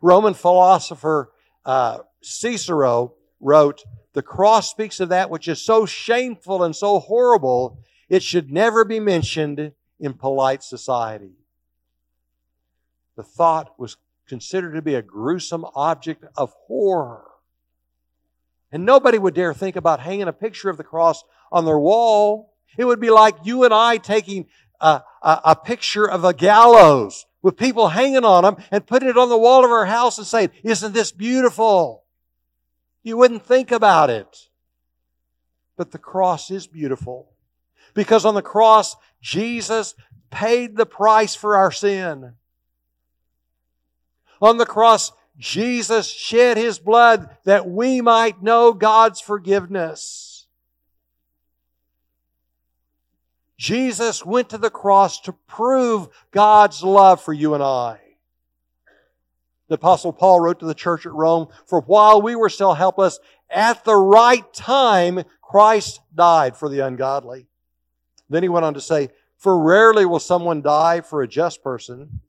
Roman 0.00 0.32
philosopher 0.32 1.30
uh, 1.66 1.98
Cicero 2.22 3.14
wrote, 3.40 3.84
The 4.14 4.22
cross 4.22 4.70
speaks 4.70 5.00
of 5.00 5.10
that 5.10 5.28
which 5.28 5.48
is 5.48 5.62
so 5.62 5.84
shameful 5.84 6.62
and 6.62 6.74
so 6.74 6.98
horrible, 6.98 7.78
it 8.08 8.22
should 8.22 8.50
never 8.50 8.84
be 8.86 8.98
mentioned 8.98 9.72
in 10.00 10.14
polite 10.14 10.62
society. 10.62 11.34
The 13.16 13.22
thought 13.22 13.78
was 13.78 13.98
considered 14.26 14.72
to 14.72 14.82
be 14.82 14.94
a 14.94 15.02
gruesome 15.02 15.66
object 15.74 16.24
of 16.38 16.54
horror. 16.66 17.26
And 18.72 18.86
nobody 18.86 19.18
would 19.18 19.34
dare 19.34 19.52
think 19.52 19.76
about 19.76 20.00
hanging 20.00 20.28
a 20.28 20.32
picture 20.32 20.70
of 20.70 20.78
the 20.78 20.84
cross 20.84 21.22
on 21.50 21.64
their 21.64 21.78
wall. 21.78 22.54
It 22.76 22.84
would 22.84 23.00
be 23.00 23.10
like 23.10 23.34
you 23.44 23.64
and 23.64 23.74
I 23.74 23.96
taking 23.96 24.46
a, 24.80 25.02
a, 25.22 25.40
a 25.44 25.56
picture 25.56 26.08
of 26.08 26.24
a 26.24 26.32
gallows 26.32 27.26
with 27.42 27.56
people 27.56 27.88
hanging 27.88 28.24
on 28.24 28.44
them 28.44 28.56
and 28.70 28.86
putting 28.86 29.08
it 29.08 29.18
on 29.18 29.28
the 29.28 29.38
wall 29.38 29.64
of 29.64 29.70
our 29.70 29.86
house 29.86 30.18
and 30.18 30.26
saying, 30.26 30.50
Isn't 30.62 30.92
this 30.92 31.12
beautiful? 31.12 32.04
You 33.02 33.16
wouldn't 33.16 33.46
think 33.46 33.70
about 33.70 34.10
it. 34.10 34.48
But 35.76 35.90
the 35.90 35.98
cross 35.98 36.50
is 36.50 36.66
beautiful. 36.66 37.32
Because 37.94 38.24
on 38.24 38.34
the 38.34 38.42
cross, 38.42 38.96
Jesus 39.22 39.94
paid 40.30 40.76
the 40.76 40.86
price 40.86 41.34
for 41.34 41.56
our 41.56 41.72
sin. 41.72 42.34
On 44.40 44.58
the 44.58 44.66
cross, 44.66 45.12
Jesus 45.38 46.08
shed 46.08 46.56
his 46.56 46.78
blood 46.78 47.34
that 47.44 47.68
we 47.68 48.00
might 48.00 48.42
know 48.42 48.72
God's 48.72 49.20
forgiveness. 49.20 50.29
Jesus 53.60 54.24
went 54.24 54.48
to 54.48 54.56
the 54.56 54.70
cross 54.70 55.20
to 55.20 55.34
prove 55.34 56.08
God's 56.30 56.82
love 56.82 57.20
for 57.20 57.34
you 57.34 57.52
and 57.52 57.62
I. 57.62 58.00
The 59.68 59.74
apostle 59.74 60.14
Paul 60.14 60.40
wrote 60.40 60.60
to 60.60 60.66
the 60.66 60.72
church 60.72 61.04
at 61.04 61.12
Rome, 61.12 61.48
for 61.66 61.82
while 61.82 62.22
we 62.22 62.34
were 62.34 62.48
still 62.48 62.72
helpless, 62.72 63.20
at 63.50 63.84
the 63.84 63.96
right 63.96 64.50
time, 64.54 65.24
Christ 65.42 66.00
died 66.14 66.56
for 66.56 66.70
the 66.70 66.80
ungodly. 66.80 67.48
Then 68.30 68.42
he 68.42 68.48
went 68.48 68.64
on 68.64 68.72
to 68.72 68.80
say, 68.80 69.10
for 69.36 69.62
rarely 69.62 70.06
will 70.06 70.20
someone 70.20 70.62
die 70.62 71.02
for 71.02 71.20
a 71.20 71.28
just 71.28 71.62
person, 71.62 72.22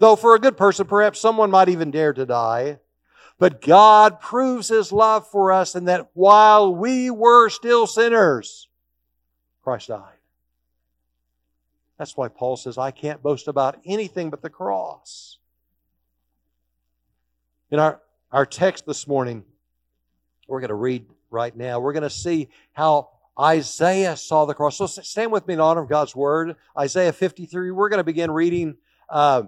though 0.00 0.16
for 0.16 0.34
a 0.34 0.38
good 0.38 0.58
person, 0.58 0.86
perhaps 0.86 1.18
someone 1.18 1.50
might 1.50 1.70
even 1.70 1.90
dare 1.90 2.12
to 2.12 2.26
die. 2.26 2.80
But 3.38 3.62
God 3.62 4.20
proves 4.20 4.68
his 4.68 4.92
love 4.92 5.26
for 5.26 5.50
us 5.50 5.74
in 5.74 5.86
that 5.86 6.10
while 6.12 6.74
we 6.74 7.08
were 7.08 7.48
still 7.48 7.86
sinners, 7.86 8.68
Christ 9.62 9.88
died. 9.88 10.15
That's 11.98 12.16
why 12.16 12.28
Paul 12.28 12.56
says, 12.56 12.76
I 12.78 12.90
can't 12.90 13.22
boast 13.22 13.48
about 13.48 13.78
anything 13.84 14.30
but 14.30 14.42
the 14.42 14.50
cross. 14.50 15.38
In 17.70 17.78
our, 17.78 18.00
our 18.30 18.46
text 18.46 18.86
this 18.86 19.08
morning, 19.08 19.44
we're 20.46 20.60
going 20.60 20.68
to 20.68 20.74
read 20.74 21.06
right 21.30 21.56
now, 21.56 21.80
we're 21.80 21.92
going 21.92 22.02
to 22.02 22.10
see 22.10 22.48
how 22.72 23.10
Isaiah 23.38 24.16
saw 24.16 24.44
the 24.44 24.54
cross. 24.54 24.78
So 24.78 24.86
stand 24.86 25.32
with 25.32 25.46
me 25.46 25.54
in 25.54 25.60
honor 25.60 25.82
of 25.82 25.88
God's 25.88 26.16
word. 26.16 26.56
Isaiah 26.78 27.12
53. 27.12 27.70
We're 27.70 27.88
going 27.88 27.98
to 27.98 28.04
begin 28.04 28.30
reading 28.30 28.76
uh, 29.10 29.44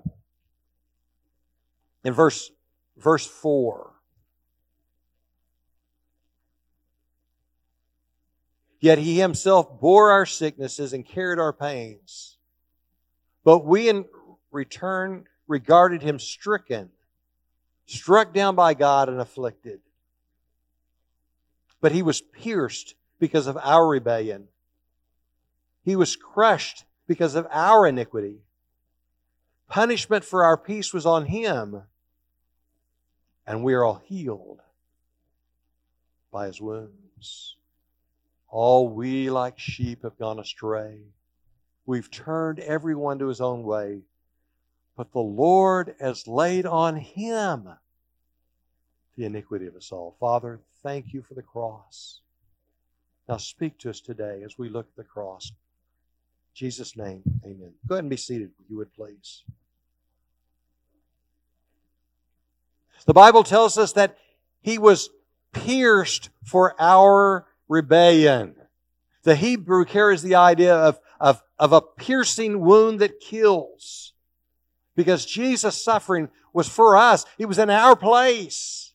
in 2.05 2.13
verse, 2.13 2.51
verse 2.97 3.27
4. 3.27 3.93
Yet 8.81 8.99
he 8.99 9.19
himself 9.19 9.81
bore 9.81 10.11
our 10.11 10.27
sicknesses 10.27 10.93
and 10.93 11.05
carried 11.05 11.39
our 11.39 11.53
pains. 11.53 12.38
But 13.45 13.65
we 13.65 13.89
in 13.89 14.07
return 14.51 15.25
regarded 15.47 16.03
him 16.03 16.19
stricken 16.19 16.91
struck 17.89 18.35
down 18.35 18.55
by 18.55 18.75
God 18.75 19.09
and 19.09 19.21
afflicted. 19.21 19.81
But 21.81 21.93
he 21.93 22.03
was 22.03 22.21
pierced 22.21 22.95
because 23.19 23.47
of 23.47 23.57
our 23.57 23.87
rebellion. 23.87 24.49
He 25.85 25.97
was 25.97 26.17
crushed 26.17 26.85
because 27.07 27.35
of 27.35 27.47
our 27.51 27.87
iniquity. 27.87 28.43
Punishment 29.69 30.25
for 30.25 30.45
our 30.45 30.57
peace 30.57 30.93
was 30.93 31.07
on 31.07 31.27
him, 31.27 31.83
and 33.47 33.65
we 33.65 33.75
are 33.75 33.85
all 33.85 34.01
healed 34.05 34.61
by 36.31 36.47
his 36.47 36.61
wounds. 36.61 37.57
All 38.49 38.89
we 38.89 39.31
like 39.31 39.59
sheep 39.59 40.03
have 40.03 40.19
gone 40.19 40.39
astray. 40.39 41.01
We've 41.89 42.11
turned 42.11 42.61
everyone 42.61 43.19
to 43.19 43.27
his 43.27 43.41
own 43.41 43.65
way 43.65 44.03
but 44.99 45.13
the 45.13 45.21
Lord 45.21 45.95
has 46.01 46.27
laid 46.27 46.67
on 46.67 46.97
him 46.97 47.69
the 49.17 49.25
iniquity 49.25 49.69
of 49.69 49.77
us 49.77 49.93
all. 49.93 50.17
Father, 50.19 50.61
thank 50.83 51.15
you 51.15 51.23
for 51.23 51.35
the 51.35 51.43
cross. 51.43 52.21
Now 53.29 53.37
speak 53.37 53.79
to 53.79 53.91
us 53.91 54.01
today 54.01 54.43
as 54.45 54.59
we 54.59 54.69
look 54.69 54.89
at 54.89 54.97
the 54.97 55.05
cross. 55.05 55.51
In 55.51 55.55
Jesus' 56.53 56.97
name, 56.97 57.23
amen. 57.45 57.75
Go 57.87 57.95
ahead 57.95 58.05
and 58.05 58.11
be 58.11 58.17
seated, 58.17 58.51
if 58.59 58.69
you 58.69 58.77
would 58.79 58.93
please. 58.93 59.45
The 63.07 63.15
Bible 63.15 63.45
tells 63.45 63.79
us 63.79 63.93
that 63.93 64.19
he 64.61 64.79
was 64.79 65.11
pierced 65.53 66.31
for 66.45 66.75
our 66.81 67.47
rebellion. 67.69 68.57
The 69.23 69.37
Hebrew 69.37 69.85
carries 69.85 70.23
the 70.23 70.35
idea 70.35 70.75
of, 70.75 70.99
of, 71.21 71.43
of 71.59 71.73
a 71.73 71.81
piercing 71.81 72.61
wound 72.61 73.01
that 73.01 73.21
kills 73.21 74.13
because 74.97 75.25
Jesus' 75.25 75.83
suffering 75.83 76.29
was 76.53 76.69
for 76.69 76.97
us. 76.97 77.25
He 77.37 77.45
was 77.45 77.59
in 77.59 77.71
our 77.71 77.97
place. 77.97 78.93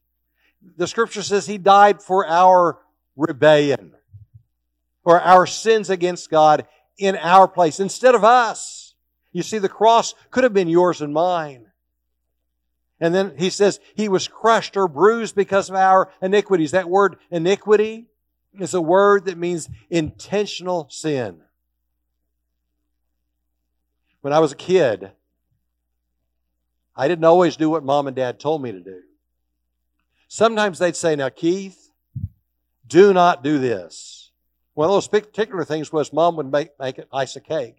The 0.78 0.88
scripture 0.88 1.22
says 1.22 1.46
he 1.46 1.58
died 1.58 2.02
for 2.02 2.28
our 2.28 2.80
rebellion 3.16 3.94
or 5.04 5.20
our 5.22 5.46
sins 5.46 5.90
against 5.90 6.30
God 6.30 6.68
in 6.98 7.16
our 7.16 7.48
place 7.48 7.80
instead 7.80 8.16
of 8.16 8.24
us. 8.24 8.96
You 9.32 9.44
see, 9.44 9.58
the 9.58 9.70
cross 9.70 10.14
could 10.32 10.44
have 10.44 10.54
been 10.54 10.68
yours 10.68 11.02
and 11.02 11.14
mine. 11.14 11.68
And 13.00 13.14
then 13.14 13.34
he 13.38 13.50
says 13.50 13.80
he 13.96 14.08
was 14.08 14.28
crushed 14.28 14.78
or 14.78 14.88
bruised 14.88 15.36
because 15.36 15.70
of 15.70 15.76
our 15.76 16.12
iniquities. 16.22 16.72
That 16.72 16.90
word 16.90 17.18
iniquity 17.32 18.06
is 18.60 18.74
a 18.74 18.82
word 18.82 19.26
that 19.26 19.38
means 19.38 19.70
intentional 19.90 20.88
sin. 20.90 21.42
When 24.24 24.32
I 24.32 24.40
was 24.40 24.54
a 24.54 24.56
kid, 24.56 25.12
I 26.96 27.10
didn't 27.10 27.26
always 27.26 27.58
do 27.58 27.70
what 27.70 27.84
mom 27.84 28.08
and 28.08 28.16
dad 28.16 28.40
told 28.40 28.62
me 28.62 28.72
to 28.72 28.80
do. 28.80 29.02
Sometimes 30.30 30.80
they'd 30.80 30.96
say, 30.96 31.18
Now, 31.18 31.28
Keith, 31.28 31.90
do 32.88 33.14
not 33.14 33.44
do 33.44 33.60
this. 33.60 34.32
One 34.76 34.88
of 34.88 34.94
those 34.94 35.10
particular 35.10 35.66
things 35.66 35.92
was 35.92 36.14
mom 36.14 36.38
would 36.38 36.50
make, 36.50 36.70
make 36.80 37.00
an 37.00 37.08
ice 37.12 37.36
a 37.36 37.42
cake. 37.42 37.76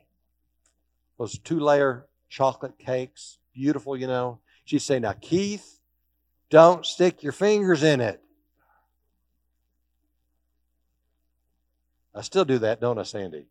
Those 1.18 1.38
two 1.38 1.60
layer 1.60 2.04
chocolate 2.28 2.78
cakes, 2.78 3.38
beautiful, 3.54 3.96
you 3.96 4.06
know. 4.06 4.40
She'd 4.66 4.80
say, 4.80 4.98
Now, 4.98 5.14
Keith, 5.14 5.80
don't 6.50 6.84
stick 6.84 7.22
your 7.22 7.32
fingers 7.32 7.82
in 7.82 8.02
it. 8.02 8.22
I 12.14 12.20
still 12.20 12.44
do 12.44 12.58
that, 12.58 12.82
don't 12.82 12.98
I, 12.98 13.04
Sandy? 13.04 13.46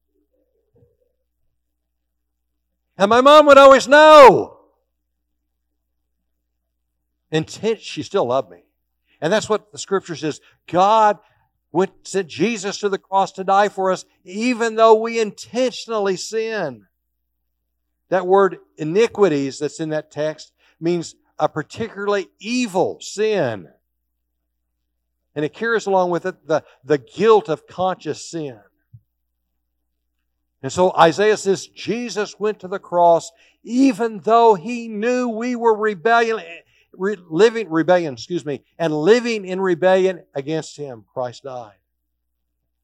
And 2.97 3.09
my 3.09 3.21
mom 3.21 3.45
would 3.47 3.57
always 3.57 3.88
know. 3.88 4.57
Intent, 7.31 7.81
she 7.81 8.03
still 8.03 8.25
loved 8.25 8.51
me. 8.51 8.63
And 9.19 9.33
that's 9.33 9.50
what 9.50 9.71
the 9.71 9.77
scripture 9.77 10.15
says. 10.15 10.39
God 10.67 11.17
went, 11.71 11.91
sent 12.03 12.27
Jesus 12.27 12.77
to 12.79 12.89
the 12.89 13.00
cross 13.00 13.31
to 13.33 13.43
die 13.43 13.69
for 13.69 13.91
us, 13.91 14.05
even 14.23 14.75
though 14.75 14.95
we 14.95 15.19
intentionally 15.19 16.15
sin. 16.15 16.85
That 18.09 18.27
word 18.27 18.59
iniquities 18.77 19.57
that's 19.57 19.79
in 19.79 19.89
that 19.89 20.12
text 20.12 20.53
means 20.79 21.15
a 21.39 21.50
particularly 21.50 22.27
evil 22.39 23.00
sin. 23.01 23.67
And 25.35 25.43
it 25.43 25.53
carries 25.53 25.88
along 25.88 26.12
with 26.12 26.27
it 26.27 26.47
the, 26.47 26.63
the 26.83 27.00
guilt 27.00 27.50
of 27.50 27.65
conscious 27.65 28.29
sin. 28.29 28.59
And 30.63 30.72
so 30.72 30.93
Isaiah 30.98 31.36
says 31.36 31.67
Jesus 31.67 32.39
went 32.39 32.62
to 32.62 32.70
the 32.70 32.79
cross 32.79 33.32
even 33.63 34.20
though 34.20 34.55
he 34.55 34.88
knew 34.88 35.27
we 35.27 35.55
were 35.58 35.75
rebellion, 35.75 36.41
re- 36.93 37.17
living 37.29 37.70
rebellion, 37.70 38.13
excuse 38.13 38.46
me, 38.46 38.63
and 38.79 38.93
living 38.93 39.46
in 39.46 39.60
rebellion 39.60 40.24
against 40.34 40.77
him, 40.77 41.03
Christ 41.13 41.43
died. 41.43 41.75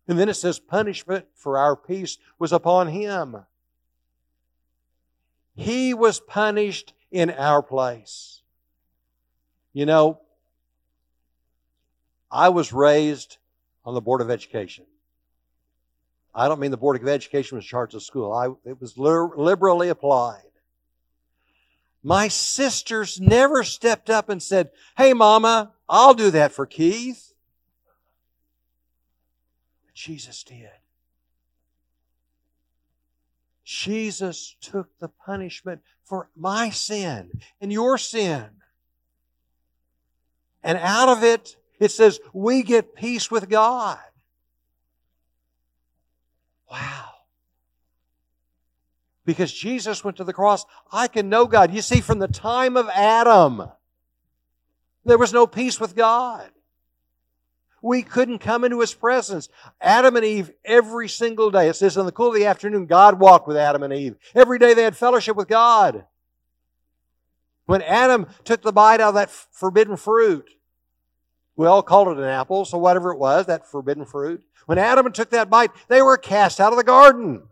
And 0.07 0.19
then 0.19 0.27
it 0.27 0.35
says 0.35 0.59
punishment 0.59 1.25
for 1.35 1.57
our 1.57 1.75
peace 1.75 2.17
was 2.37 2.51
upon 2.51 2.87
him. 2.87 3.37
He 5.55 5.93
was 5.93 6.19
punished 6.19 6.93
in 7.11 7.29
our 7.29 7.61
place. 7.61 8.41
You 9.71 9.85
know, 9.85 10.19
I 12.31 12.49
was 12.49 12.73
raised 12.73 13.37
on 13.85 13.93
the 13.93 14.01
Board 14.01 14.21
of 14.21 14.29
Education. 14.29 14.85
I 16.33 16.47
don't 16.47 16.59
mean 16.59 16.71
the 16.71 16.77
Board 16.77 17.01
of 17.01 17.07
Education 17.07 17.57
was 17.57 17.65
charged 17.65 17.95
of 17.95 18.03
school. 18.03 18.31
I, 18.31 18.47
it 18.69 18.79
was 18.79 18.97
liberally 18.97 19.89
applied. 19.89 20.43
My 22.03 22.27
sisters 22.27 23.19
never 23.19 23.63
stepped 23.63 24.09
up 24.09 24.29
and 24.29 24.41
said, 24.41 24.69
Hey, 24.95 25.13
Mama, 25.13 25.73
I'll 25.87 26.13
do 26.13 26.31
that 26.31 26.51
for 26.51 26.65
Keith. 26.65 27.33
But 29.85 29.93
Jesus 29.93 30.43
did. 30.43 30.69
Jesus 33.65 34.55
took 34.61 34.97
the 34.99 35.09
punishment 35.09 35.81
for 36.03 36.29
my 36.35 36.69
sin 36.69 37.31
and 37.61 37.71
your 37.71 37.97
sin. 37.97 38.47
And 40.63 40.77
out 40.77 41.09
of 41.09 41.23
it, 41.23 41.55
it 41.79 41.91
says 41.91 42.19
we 42.33 42.63
get 42.63 42.95
peace 42.95 43.29
with 43.29 43.49
God. 43.49 43.99
Wow. 46.69 47.05
Because 49.25 49.53
Jesus 49.53 50.03
went 50.03 50.17
to 50.17 50.23
the 50.23 50.33
cross, 50.33 50.65
I 50.91 51.07
can 51.07 51.29
know 51.29 51.45
God. 51.45 51.73
You 51.73 51.81
see, 51.81 52.01
from 52.01 52.19
the 52.19 52.27
time 52.27 52.75
of 52.75 52.89
Adam, 52.89 53.69
there 55.05 55.17
was 55.17 55.33
no 55.33 55.45
peace 55.45 55.79
with 55.79 55.95
God. 55.95 56.49
We 57.81 58.01
couldn't 58.01 58.39
come 58.39 58.63
into 58.63 58.81
His 58.81 58.93
presence. 58.93 59.47
Adam 59.79 60.15
and 60.15 60.25
Eve, 60.25 60.51
every 60.65 61.07
single 61.07 61.49
day, 61.49 61.69
it 61.69 61.75
says 61.75 61.95
in 61.95 62.05
the 62.05 62.11
cool 62.11 62.29
of 62.29 62.35
the 62.35 62.45
afternoon, 62.45 62.87
God 62.87 63.19
walked 63.19 63.47
with 63.47 63.55
Adam 63.55 63.83
and 63.83 63.93
Eve. 63.93 64.15
Every 64.35 64.59
day 64.59 64.73
they 64.73 64.83
had 64.83 64.97
fellowship 64.97 65.35
with 65.35 65.47
God. 65.47 66.05
When 67.65 67.81
Adam 67.83 68.27
took 68.43 68.63
the 68.63 68.73
bite 68.73 68.99
out 68.99 69.09
of 69.09 69.13
that 69.13 69.29
forbidden 69.29 69.95
fruit, 69.95 70.49
we 71.59 71.67
all 71.67 71.83
called 71.83 72.07
it 72.07 72.17
an 72.17 72.23
apple, 72.23 72.63
so 72.63 72.77
whatever 72.77 73.11
it 73.11 73.19
was, 73.19 73.47
that 73.47 73.67
forbidden 73.67 74.05
fruit. 74.05 74.41
When 74.65 74.77
Adam 74.77 75.11
took 75.11 75.31
that 75.31 75.49
bite, 75.49 75.71
they 75.89 76.01
were 76.01 76.15
cast 76.15 76.61
out 76.61 76.71
of 76.71 76.77
the 76.77 76.85
garden. 76.85 77.49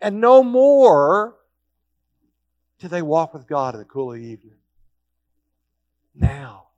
And 0.00 0.20
no 0.20 0.44
more 0.44 1.34
did 2.78 2.92
they 2.92 3.02
walk 3.02 3.34
with 3.34 3.48
God 3.48 3.74
in 3.74 3.80
the 3.80 3.86
cool 3.86 4.12
of 4.12 4.20
the 4.20 4.24
evening. 4.24 4.54
Now, 6.14 6.68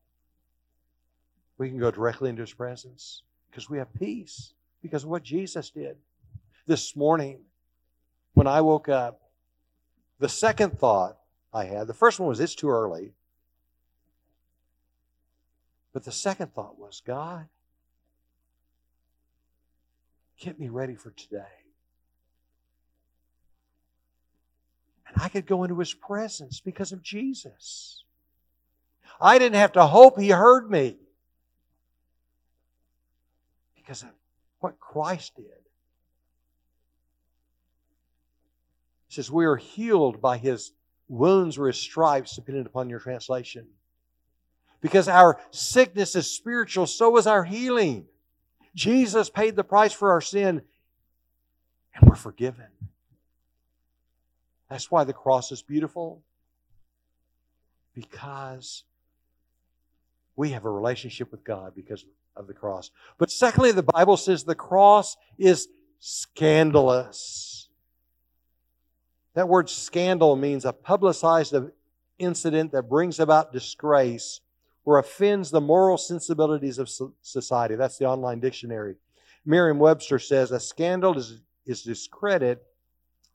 we 1.59 1.69
can 1.69 1.79
go 1.79 1.91
directly 1.91 2.31
into 2.31 2.41
His 2.41 2.55
presence 2.55 3.21
because 3.51 3.69
we 3.69 3.77
have 3.77 3.93
peace 3.93 4.55
because 4.81 5.05
of 5.05 5.11
what 5.11 5.23
Jesus 5.23 5.69
did. 5.69 5.99
This 6.67 6.97
morning, 6.97 7.41
when 8.33 8.47
I 8.47 8.63
woke 8.63 8.89
up, 8.89 9.21
the 10.21 10.31
second 10.31 10.79
thought 10.79 11.19
I 11.53 11.67
had, 11.67 11.87
the 11.87 11.93
first 11.93 12.19
one 12.19 12.31
was, 12.31 12.41
it's 12.41 12.55
too 12.55 12.71
early. 12.71 13.13
But 15.97 16.05
the 16.05 16.13
second 16.13 16.53
thought 16.53 16.79
was, 16.79 17.01
God, 17.07 17.49
get 20.39 20.61
me 20.61 20.69
ready 20.69 20.95
for 20.95 21.11
today. 21.11 21.39
And 25.09 25.23
I 25.23 25.31
could 25.31 25.47
go 25.47 25.65
into 25.65 25.79
his 25.79 25.95
presence 25.95 26.61
because 26.61 26.93
of 26.93 27.03
Jesus. 27.03 28.05
I 29.19 29.39
didn't 29.39 29.57
have 29.57 29.73
to 29.73 29.87
hope 29.87 30.21
he 30.21 30.29
heard 30.29 30.71
me 30.71 30.99
because 33.75 34.03
of 34.03 34.11
what 34.59 34.79
Christ 34.79 35.35
did. 35.37 35.47
He 39.09 39.15
says, 39.15 39.31
We 39.31 39.47
are 39.47 39.57
healed 39.57 40.21
by 40.21 40.37
his 40.37 40.73
wounds 41.09 41.57
or 41.57 41.69
his 41.69 41.79
stripes, 41.79 42.37
depending 42.37 42.67
upon 42.67 42.91
your 42.91 43.01
translation. 43.01 43.67
Because 44.87 45.09
our 45.09 45.41
sickness 45.51 46.15
is 46.15 46.31
spiritual, 46.31 46.87
so 46.87 47.17
is 47.17 47.27
our 47.27 47.43
healing. 47.43 48.07
Jesus 48.77 49.29
paid 49.29 49.57
the 49.57 49.65
price 49.65 49.93
for 49.93 50.13
our 50.13 50.21
sin, 50.21 50.63
and 51.93 52.09
we're 52.09 52.15
forgiven. 52.15 52.69
That's 54.71 54.89
why 54.89 55.03
the 55.03 55.13
cross 55.13 55.51
is 55.51 55.61
beautiful. 55.61 56.23
Because 57.97 58.85
we 60.37 60.51
have 60.51 60.65
a 60.65 60.71
relationship 60.71 61.33
with 61.33 61.43
God 61.43 61.73
because 61.75 62.05
of 62.37 62.47
the 62.47 62.55
cross. 62.55 62.93
But 63.19 63.33
secondly, 63.33 63.73
the 63.73 63.83
Bible 63.83 64.17
says 64.17 64.45
the 64.45 64.55
cross 64.55 65.17
is 65.37 65.67
scandalous. 65.99 67.71
That 69.35 69.49
word 69.49 69.69
scandal 69.69 70.37
means 70.37 70.65
a 70.65 70.73
publicized 70.73 71.57
incident 72.21 72.71
that 72.71 72.89
brings 72.89 73.19
about 73.19 73.53
disgrace 73.53 74.43
or 74.87 74.99
offends 74.99 75.51
the 75.51 75.61
moral 75.61 75.99
sensibilities 75.99 76.79
of 76.79 76.89
society. 77.21 77.75
That's 77.75 77.99
the 77.99 78.07
online 78.07 78.39
dictionary. 78.39 78.95
Merriam 79.45 79.79
Webster 79.79 80.19
says 80.19 80.53
a 80.53 80.61
scandal 80.61 81.19
is, 81.19 81.41
is 81.67 81.83
discredit 81.83 82.65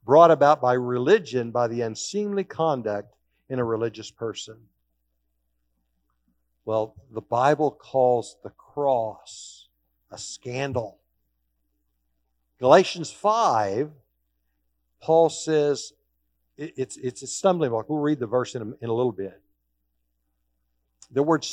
brought 0.04 0.30
about 0.30 0.62
by 0.62 0.72
religion 0.72 1.50
by 1.50 1.68
the 1.68 1.82
unseemly 1.82 2.42
conduct 2.42 3.14
in 3.50 3.58
a 3.58 3.64
religious 3.64 4.10
person. 4.10 4.56
Well, 6.64 6.94
the 7.12 7.20
Bible 7.20 7.70
calls 7.70 8.38
the 8.42 8.50
cross 8.50 9.68
a 10.10 10.16
scandal. 10.16 10.98
Galatians 12.60 13.10
5, 13.12 13.90
Paul 15.02 15.28
says 15.28 15.92
it's, 16.56 16.96
it's 16.96 17.22
a 17.22 17.26
stumbling 17.26 17.70
block. 17.70 17.90
We'll 17.90 17.98
read 17.98 18.20
the 18.20 18.26
verse 18.26 18.54
in 18.54 18.62
a, 18.62 18.84
in 18.84 18.88
a 18.88 18.94
little 18.94 19.12
bit. 19.12 19.41
The 21.12 21.22
word, 21.22 21.46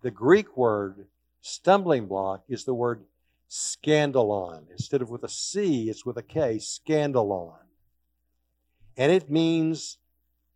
the 0.00 0.10
Greek 0.10 0.56
word 0.56 1.06
stumbling 1.40 2.06
block 2.06 2.44
is 2.48 2.64
the 2.64 2.74
word 2.74 3.04
skandalon. 3.48 4.70
Instead 4.70 5.02
of 5.02 5.10
with 5.10 5.22
a 5.22 5.28
C, 5.28 5.88
it's 5.88 6.04
with 6.04 6.16
a 6.16 6.22
K, 6.22 6.56
skandalon. 6.56 7.58
And 8.96 9.12
it 9.12 9.30
means, 9.30 9.98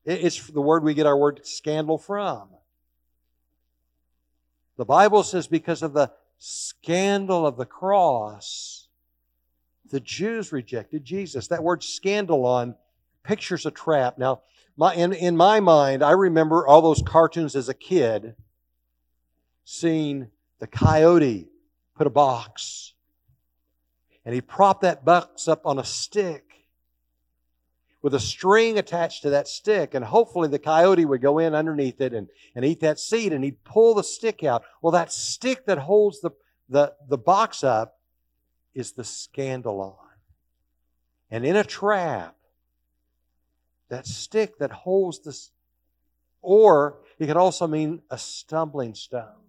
it's 0.05 0.47
the 0.47 0.63
word 0.63 0.83
we 0.83 0.95
get 0.95 1.07
our 1.07 1.17
word 1.17 1.41
scandal 1.45 1.99
from. 1.99 2.49
The 4.77 4.87
Bible 4.87 5.23
says 5.23 5.47
because 5.47 5.83
of 5.83 5.93
the 5.93 6.11
scandal 6.39 7.47
of 7.47 7.59
the 7.59 7.67
cross, 7.67 8.89
the 9.91 10.01
Jews 10.01 10.53
rejected 10.53 11.05
Jesus. 11.05 11.49
That 11.49 11.63
word 11.63 11.83
skandalon 11.83 12.77
pictures 13.23 13.67
a 13.67 13.71
trap. 13.71 14.17
Now, 14.17 14.41
my, 14.81 14.95
in, 14.95 15.13
in 15.13 15.37
my 15.37 15.61
mind, 15.61 16.03
I 16.03 16.13
remember 16.13 16.67
all 16.67 16.81
those 16.81 17.03
cartoons 17.03 17.55
as 17.55 17.69
a 17.69 17.75
kid 17.75 18.35
seeing 19.63 20.31
the 20.59 20.67
coyote 20.67 21.51
put 21.95 22.07
a 22.07 22.11
box 22.11 22.95
and 24.25 24.35
he 24.35 24.41
propped 24.41 24.81
that 24.81 25.05
box 25.05 25.49
up 25.49 25.67
on 25.67 25.79
a 25.79 25.85
stick 25.85 26.65
with 28.01 28.15
a 28.15 28.21
string 28.21 28.79
attached 28.79 29.21
to 29.21 29.29
that 29.29 29.49
stick 29.49 29.93
and 29.93 30.03
hopefully 30.03 30.49
the 30.49 30.59
coyote 30.59 31.05
would 31.05 31.21
go 31.21 31.39
in 31.39 31.55
underneath 31.55 32.01
it 32.01 32.15
and, 32.15 32.29
and 32.55 32.65
eat 32.65 32.81
that 32.81 32.99
seed 32.99 33.35
and 33.35 33.45
he'd 33.45 33.63
pull 33.65 33.93
the 33.93 34.03
stick 34.03 34.43
out. 34.43 34.65
Well 34.81 34.93
that 34.93 35.13
stick 35.13 35.67
that 35.67 35.77
holds 35.77 36.23
the, 36.23 36.31
the, 36.71 36.95
the 37.07 37.19
box 37.19 37.63
up 37.63 37.99
is 38.73 38.93
the 38.93 39.03
skandalon. 39.03 39.97
And 41.31 41.45
in 41.45 41.57
a 41.57 41.65
trap 41.65 42.35
that 43.91 44.07
stick 44.07 44.59
that 44.59 44.71
holds 44.71 45.21
this, 45.21 45.51
or 46.43 46.99
it 47.19 47.27
could 47.27 47.37
also 47.37 47.67
mean 47.67 48.01
a 48.11 48.17
stumbling 48.17 48.95
stone. 48.95 49.45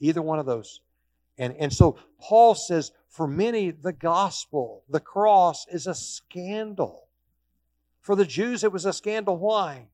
Either 0.00 0.22
one 0.22 0.38
of 0.38 0.46
those. 0.46 0.80
And, 1.38 1.54
and 1.56 1.72
so 1.72 1.98
Paul 2.18 2.54
says, 2.54 2.92
for 3.08 3.26
many, 3.26 3.70
the 3.70 3.92
gospel, 3.92 4.84
the 4.88 5.00
cross 5.00 5.66
is 5.68 5.86
a 5.86 5.94
scandal. 5.94 7.04
For 8.00 8.16
the 8.16 8.24
Jews, 8.24 8.64
it 8.64 8.72
was 8.72 8.86
a 8.86 8.92
scandal. 8.92 9.36
Why? 9.36 9.88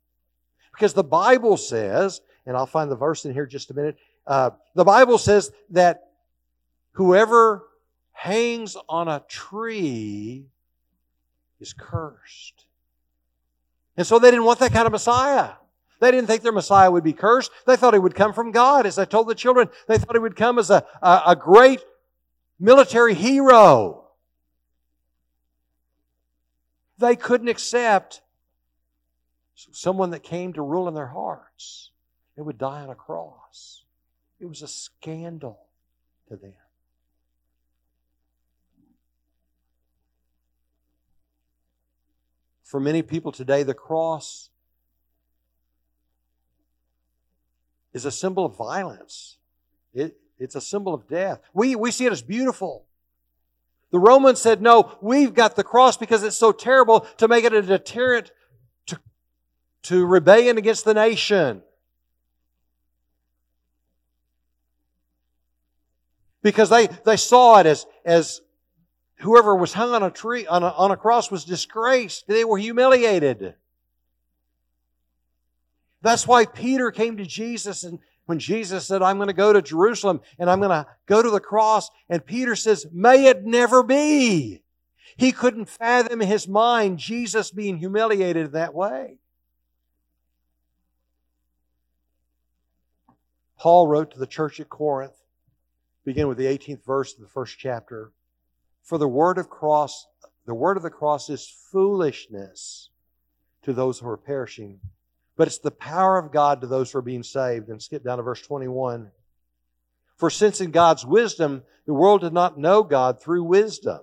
Because 0.73 0.95
the 0.95 1.05
Bible 1.05 1.57
says, 1.57 2.21
and 2.47 2.57
I'll 2.57 2.67
find 2.67 2.91
the 2.91 2.97
verse 2.97 3.25
in 3.25 3.33
here 3.33 3.47
just 3.47 3.71
a 3.71 3.75
minute. 3.75 3.99
Uh, 4.27 4.51
the 4.75 4.85
Bible 4.85 5.19
says 5.19 5.51
that 5.71 6.11
whoever 6.93 7.65
hangs 8.13 8.77
on 8.89 9.09
a 9.09 9.25
tree 9.29 10.47
is 11.61 11.73
cursed. 11.73 12.68
And 13.99 14.07
so 14.07 14.21
they 14.21 14.31
didn't 14.31 14.45
want 14.45 14.61
that 14.61 14.73
kind 14.73 14.87
of 14.87 14.93
Messiah. 14.93 15.51
They 16.01 16.13
didn't 16.13 16.29
think 16.29 16.43
their 16.43 16.53
Messiah 16.53 16.89
would 16.89 17.03
be 17.03 17.13
cursed. 17.13 17.51
They 17.67 17.75
thought 17.75 17.95
he 17.95 17.99
would 17.99 18.15
come 18.15 18.33
from 18.33 18.53
God. 18.53 18.87
As 18.87 18.97
I 18.97 19.05
told 19.05 19.27
the 19.29 19.35
children, 19.35 19.69
they 19.89 19.99
thought 19.99 20.15
he 20.15 20.21
would 20.21 20.37
come 20.37 20.61
as 20.61 20.71
a, 20.71 20.87
a, 21.03 21.23
a 21.27 21.37
great 21.37 21.81
military 22.61 23.15
hero. 23.15 24.05
They 26.97 27.17
couldn't 27.17 27.49
accept 27.49 28.23
someone 29.73 30.11
that 30.11 30.23
came 30.23 30.53
to 30.53 30.63
rule 30.63 30.87
in 30.87 30.95
their 30.95 31.09
hearts, 31.09 31.91
it 32.37 32.43
would 32.43 32.59
die 32.59 32.83
on 32.83 32.91
a 32.91 32.95
cross. 32.95 33.83
It 34.39 34.47
was 34.47 34.63
a 34.63 34.69
scandal 34.69 35.59
to 36.29 36.37
them. 36.37 36.55
For 42.69 42.79
many 42.79 43.01
people 43.01 43.33
today, 43.33 43.63
the 43.63 43.73
cross 43.73 44.51
is 47.95 48.05
a 48.05 48.11
symbol 48.11 48.45
of 48.45 48.59
violence. 48.59 49.39
It, 49.95 50.19
it's 50.39 50.55
a 50.55 50.61
symbol 50.61 50.93
of 50.93 51.09
death. 51.09 51.41
We, 51.55 51.77
we 51.77 51.91
see 51.91 52.05
it 52.05 52.13
as 52.13 52.21
beautiful. 52.21 52.85
The 53.91 53.99
Romans 53.99 54.39
said, 54.39 54.61
no, 54.61 54.99
we've 55.01 55.33
got 55.33 55.57
the 55.57 55.65
cross 55.65 55.97
because 55.97 56.23
it's 56.23 56.37
so 56.37 56.53
terrible 56.53 57.01
to 57.17 57.27
make 57.27 57.47
it 57.47 57.55
a 57.55 57.63
deterrent 57.63 58.33
to, 58.85 59.01
to 59.85 60.05
rebellion 60.05 60.59
against 60.59 60.85
the 60.85 60.93
nation. 60.93 61.63
Because 66.43 66.69
they, 66.69 66.89
they 67.07 67.17
saw 67.17 67.61
it 67.61 67.65
as, 67.65 67.87
as 68.05 68.43
whoever 69.19 69.55
was 69.55 69.73
hung 69.73 69.93
on 69.93 70.03
a 70.03 70.11
tree, 70.11 70.47
on 70.47 70.63
a, 70.63 70.69
on 70.69 70.91
a 70.91 70.97
cross 70.97 71.31
was 71.31 71.45
disgraced. 71.45 72.27
They 72.27 72.45
were 72.45 72.59
humiliated. 72.59 73.55
That's 76.03 76.27
why 76.27 76.47
Peter 76.47 76.91
came 76.91 77.17
to 77.17 77.27
Jesus 77.27 77.85
and 77.85 77.99
when 78.27 78.39
Jesus 78.39 78.87
said, 78.87 79.03
I'm 79.03 79.17
going 79.17 79.29
to 79.29 79.33
go 79.33 79.53
to 79.53 79.63
Jerusalem 79.63 80.21
and 80.39 80.51
I'm 80.51 80.61
going 80.61 80.71
to 80.71 80.87
go 81.07 81.23
to 81.23 81.31
the 81.31 81.41
cross. 81.41 81.91
And 82.09 82.25
Peter 82.25 82.55
says, 82.55 82.87
may 82.93 83.27
it 83.27 83.45
never 83.45 83.83
be. 83.83 84.63
He 85.17 85.33
couldn't 85.33 85.69
fathom 85.69 86.21
in 86.21 86.29
his 86.29 86.47
mind 86.47 86.99
Jesus 86.99 87.51
being 87.51 87.79
humiliated 87.79 88.53
that 88.53 88.75
way. 88.75 89.19
Paul 93.59 93.89
wrote 93.89 94.13
to 94.13 94.19
the 94.19 94.27
church 94.27 94.61
at 94.61 94.69
Corinth, 94.69 95.17
begin 96.05 96.29
with 96.29 96.39
the 96.39 96.45
18th 96.45 96.85
verse 96.85 97.15
of 97.15 97.21
the 97.21 97.29
first 97.29 97.59
chapter. 97.59 98.13
For 98.89 98.97
the 98.97 99.07
word 99.07 99.37
of 99.37 99.51
cross, 99.51 100.07
the 100.47 100.55
word 100.55 100.79
of 100.79 100.83
the 100.83 100.89
cross 100.89 101.29
is 101.29 101.47
foolishness 101.71 102.89
to 103.61 103.75
those 103.75 103.99
who 103.99 104.09
are 104.09 104.17
perishing, 104.17 104.81
but 105.37 105.47
it's 105.47 105.59
the 105.59 105.71
power 105.71 106.17
of 106.17 106.33
God 106.33 106.63
to 106.63 106.67
those 106.67 106.91
who 106.91 106.99
are 106.99 107.03
being 107.03 107.23
saved. 107.23 107.69
And 107.69 107.83
skip 107.83 108.03
down 108.03 108.17
to 108.17 108.23
verse 108.23 108.41
21. 108.41 109.11
For 110.17 110.31
since 110.31 110.63
in 110.63 110.71
God's 110.71 111.05
wisdom, 111.05 111.65
the 111.85 111.93
world 111.93 112.23
did 112.23 112.33
not 112.33 112.59
know 112.59 112.83
God 112.83 113.21
through 113.21 113.45
wisdom, 113.45 114.01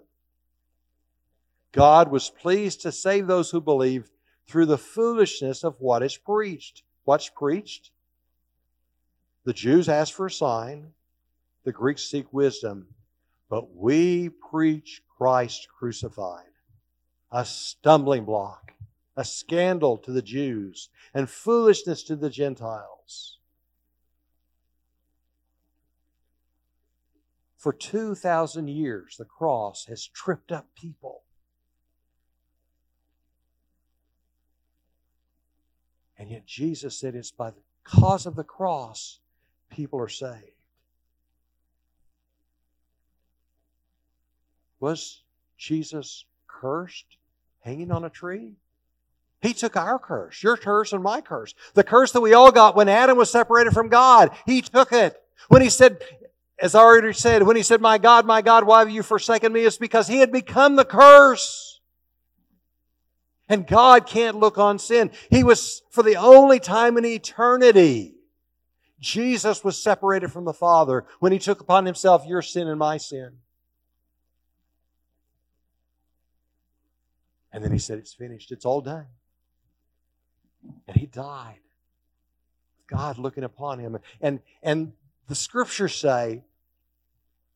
God 1.72 2.12
was 2.12 2.30
pleased 2.30 2.82
to 2.82 2.92
save 2.92 3.26
those 3.26 3.50
who 3.50 3.62
believe 3.62 4.12
through 4.48 4.68
the 4.68 4.78
foolishness 4.78 5.64
of 5.64 5.78
what 5.80 6.04
is 6.04 6.16
preached. 6.16 6.84
What's 7.06 7.28
preached? 7.28 7.90
The 9.46 9.54
Jews 9.54 9.90
ask 9.90 10.14
for 10.14 10.28
a 10.28 10.32
sign, 10.32 10.92
the 11.64 11.72
Greeks 11.72 12.04
seek 12.04 12.32
wisdom, 12.32 12.95
but 13.50 13.76
we 13.76 14.30
preach 14.30 15.02
Christ 15.18 15.68
crucified, 15.78 16.46
a 17.32 17.46
stumbling 17.46 18.26
block, 18.26 18.74
a 19.16 19.24
scandal 19.24 19.98
to 20.00 20.12
the 20.12 20.22
Jews, 20.22 20.90
and 21.14 21.30
foolishness 21.30 22.04
to 22.04 22.16
the 22.16 22.30
Gentiles. 22.30 23.40
For 27.58 27.74
2,000 27.74 28.68
years, 28.68 29.16
the 29.18 29.26
cross 29.26 29.86
has 29.86 30.06
tripped 30.08 30.52
up 30.52 30.68
people. 30.76 31.24
And 36.18 36.30
yet 36.30 36.46
Jesus 36.46 36.98
said 37.00 37.16
it's 37.16 37.32
by 37.32 37.52
the 37.52 37.62
cause 37.84 38.26
of 38.26 38.36
the 38.36 38.44
cross 38.44 39.20
people 39.70 40.00
are 40.00 40.10
saved. 40.10 40.55
Was 44.86 45.24
Jesus 45.58 46.26
cursed 46.46 47.18
hanging 47.62 47.92
on 47.92 48.06
a 48.06 48.10
tree? 48.12 48.52
He 49.42 49.52
took 49.52 49.76
our 49.76 49.98
curse, 49.98 50.44
your 50.44 50.58
curse 50.58 50.94
and 50.94 51.02
my 51.02 51.22
curse. 51.22 51.56
The 51.74 51.84
curse 51.84 52.12
that 52.12 52.22
we 52.22 52.36
all 52.36 52.52
got 52.52 52.76
when 52.76 52.88
Adam 52.88 53.18
was 53.18 53.32
separated 53.32 53.74
from 53.74 53.90
God. 53.90 54.30
He 54.46 54.62
took 54.62 54.92
it. 54.92 55.20
When 55.48 55.64
he 55.64 55.72
said, 55.72 56.04
as 56.62 56.76
I 56.76 56.82
already 56.82 57.14
said, 57.14 57.42
when 57.42 57.56
he 57.56 57.64
said, 57.64 57.82
My 57.82 57.98
God, 57.98 58.28
my 58.28 58.44
God, 58.44 58.68
why 58.68 58.78
have 58.78 58.92
you 58.92 59.02
forsaken 59.02 59.52
me? 59.52 59.62
It's 59.62 59.80
because 59.80 60.08
he 60.08 60.20
had 60.20 60.32
become 60.32 60.76
the 60.76 60.86
curse. 60.86 61.82
And 63.50 63.66
God 63.66 64.06
can't 64.06 64.38
look 64.38 64.60
on 64.60 64.78
sin. 64.78 65.10
He 65.32 65.44
was, 65.44 65.82
for 65.90 66.04
the 66.04 66.18
only 66.18 66.60
time 66.60 66.96
in 67.00 67.06
eternity, 67.06 68.14
Jesus 69.00 69.64
was 69.64 69.82
separated 69.82 70.32
from 70.32 70.46
the 70.46 70.54
Father 70.54 71.06
when 71.22 71.32
he 71.32 71.40
took 71.40 71.60
upon 71.60 71.88
himself 71.88 72.24
your 72.28 72.44
sin 72.44 72.68
and 72.68 72.78
my 72.78 72.98
sin. 72.98 73.40
And 77.56 77.64
then 77.64 77.72
he 77.72 77.80
said, 77.80 78.00
It's 78.00 78.14
finished. 78.14 78.52
It's 78.52 78.66
all 78.66 78.82
done. 78.82 79.06
And 80.90 80.98
he 80.98 81.06
died. 81.06 81.62
God 82.86 83.18
looking 83.18 83.46
upon 83.46 83.80
him. 83.80 83.98
And, 84.20 84.42
and 84.62 84.92
the 85.30 85.36
scriptures 85.36 85.96
say 85.96 86.44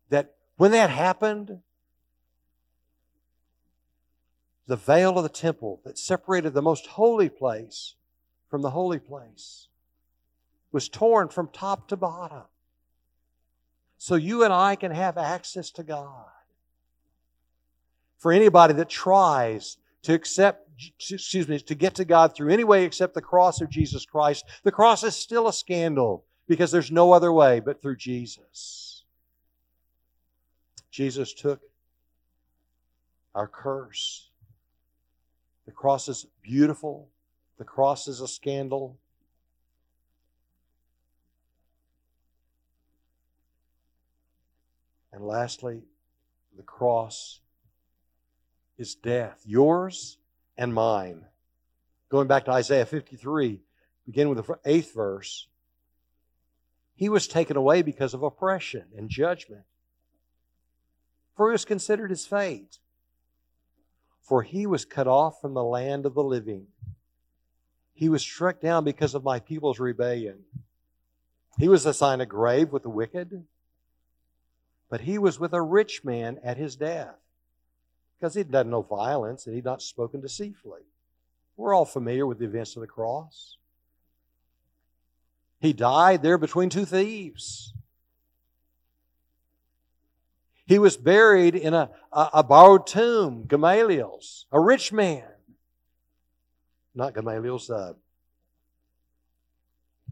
that 0.09 0.35
when 0.55 0.71
that 0.71 0.89
happened, 0.89 1.59
the 4.67 4.77
veil 4.77 5.17
of 5.17 5.23
the 5.23 5.29
temple 5.29 5.81
that 5.83 5.97
separated 5.97 6.53
the 6.53 6.61
most 6.61 6.87
holy 6.87 7.27
place 7.27 7.95
from 8.47 8.61
the 8.61 8.69
holy 8.69 8.99
place 8.99 9.67
was 10.71 10.87
torn 10.87 11.27
from 11.27 11.49
top 11.49 11.89
to 11.89 11.97
bottom. 11.97 12.43
So 13.97 14.15
you 14.15 14.45
and 14.45 14.53
I 14.53 14.77
can 14.77 14.91
have 14.91 15.17
access 15.17 15.71
to 15.71 15.83
God. 15.83 16.27
For 18.17 18.31
anybody 18.31 18.73
that 18.75 18.87
tries 18.87 19.75
to 20.03 20.13
accept, 20.13 20.69
excuse 20.97 21.47
me, 21.47 21.59
to 21.59 21.75
get 21.75 21.95
to 21.95 22.05
God 22.05 22.35
through 22.35 22.53
any 22.53 22.63
way 22.63 22.85
except 22.85 23.13
the 23.13 23.21
cross 23.21 23.61
of 23.61 23.69
Jesus 23.69 24.05
Christ, 24.05 24.45
the 24.63 24.71
cross 24.71 25.03
is 25.03 25.15
still 25.15 25.47
a 25.47 25.53
scandal 25.53 26.25
because 26.47 26.71
there's 26.71 26.91
no 26.91 27.11
other 27.11 27.31
way 27.31 27.59
but 27.59 27.81
through 27.81 27.97
Jesus. 27.97 29.03
Jesus 30.91 31.33
took 31.33 31.61
our 33.35 33.47
curse. 33.47 34.29
The 35.65 35.71
cross 35.71 36.07
is 36.09 36.25
beautiful. 36.41 37.09
The 37.57 37.65
cross 37.65 38.07
is 38.07 38.21
a 38.21 38.27
scandal. 38.27 38.97
And 45.11 45.23
lastly, 45.23 45.81
the 46.55 46.63
cross 46.63 47.41
is 48.79 48.95
death, 48.95 49.41
yours 49.45 50.17
and 50.57 50.73
mine. 50.73 51.25
Going 52.09 52.27
back 52.27 52.45
to 52.45 52.51
Isaiah 52.51 52.85
53, 52.85 53.61
beginning 54.05 54.33
with 54.33 54.45
the 54.45 54.59
eighth 54.65 54.95
verse. 54.95 55.47
He 56.95 57.09
was 57.09 57.27
taken 57.27 57.57
away 57.57 57.81
because 57.81 58.13
of 58.13 58.23
oppression 58.23 58.85
and 58.97 59.09
judgment. 59.09 59.63
For 61.35 61.49
he 61.49 61.51
was 61.51 61.65
considered 61.65 62.09
his 62.09 62.25
fate. 62.25 62.79
For 64.21 64.43
he 64.43 64.65
was 64.65 64.85
cut 64.85 65.07
off 65.07 65.39
from 65.39 65.53
the 65.53 65.63
land 65.63 66.05
of 66.05 66.13
the 66.13 66.23
living. 66.23 66.67
He 67.93 68.09
was 68.09 68.21
struck 68.21 68.61
down 68.61 68.85
because 68.85 69.13
of 69.13 69.23
my 69.23 69.39
people's 69.39 69.79
rebellion. 69.79 70.39
He 71.57 71.67
was 71.67 71.85
assigned 71.85 72.21
a 72.21 72.25
grave 72.25 72.71
with 72.71 72.83
the 72.83 72.89
wicked, 72.89 73.45
but 74.89 75.01
he 75.01 75.17
was 75.17 75.39
with 75.39 75.53
a 75.53 75.61
rich 75.61 76.03
man 76.05 76.39
at 76.43 76.57
his 76.57 76.75
death 76.77 77.15
because 78.19 78.35
he'd 78.35 78.51
done 78.51 78.69
no 78.69 78.81
violence 78.81 79.45
and 79.45 79.55
he'd 79.55 79.65
not 79.65 79.81
spoken 79.81 80.21
deceitfully. 80.21 80.81
We're 81.55 81.73
all 81.73 81.85
familiar 81.85 82.25
with 82.25 82.39
the 82.39 82.45
events 82.45 82.75
of 82.75 82.81
the 82.81 82.87
cross. 82.87 83.57
He 85.59 85.73
died 85.73 86.21
there 86.21 86.37
between 86.37 86.69
two 86.69 86.85
thieves. 86.85 87.73
He 90.65 90.79
was 90.79 90.97
buried 90.97 91.55
in 91.55 91.73
a, 91.73 91.89
a, 92.11 92.29
a 92.35 92.43
borrowed 92.43 92.87
tomb, 92.87 93.45
Gamaliel's, 93.47 94.45
a 94.51 94.59
rich 94.59 94.93
man. 94.93 95.23
Not 96.93 97.13
Gamaliel's, 97.13 97.69
uh, 97.69 97.93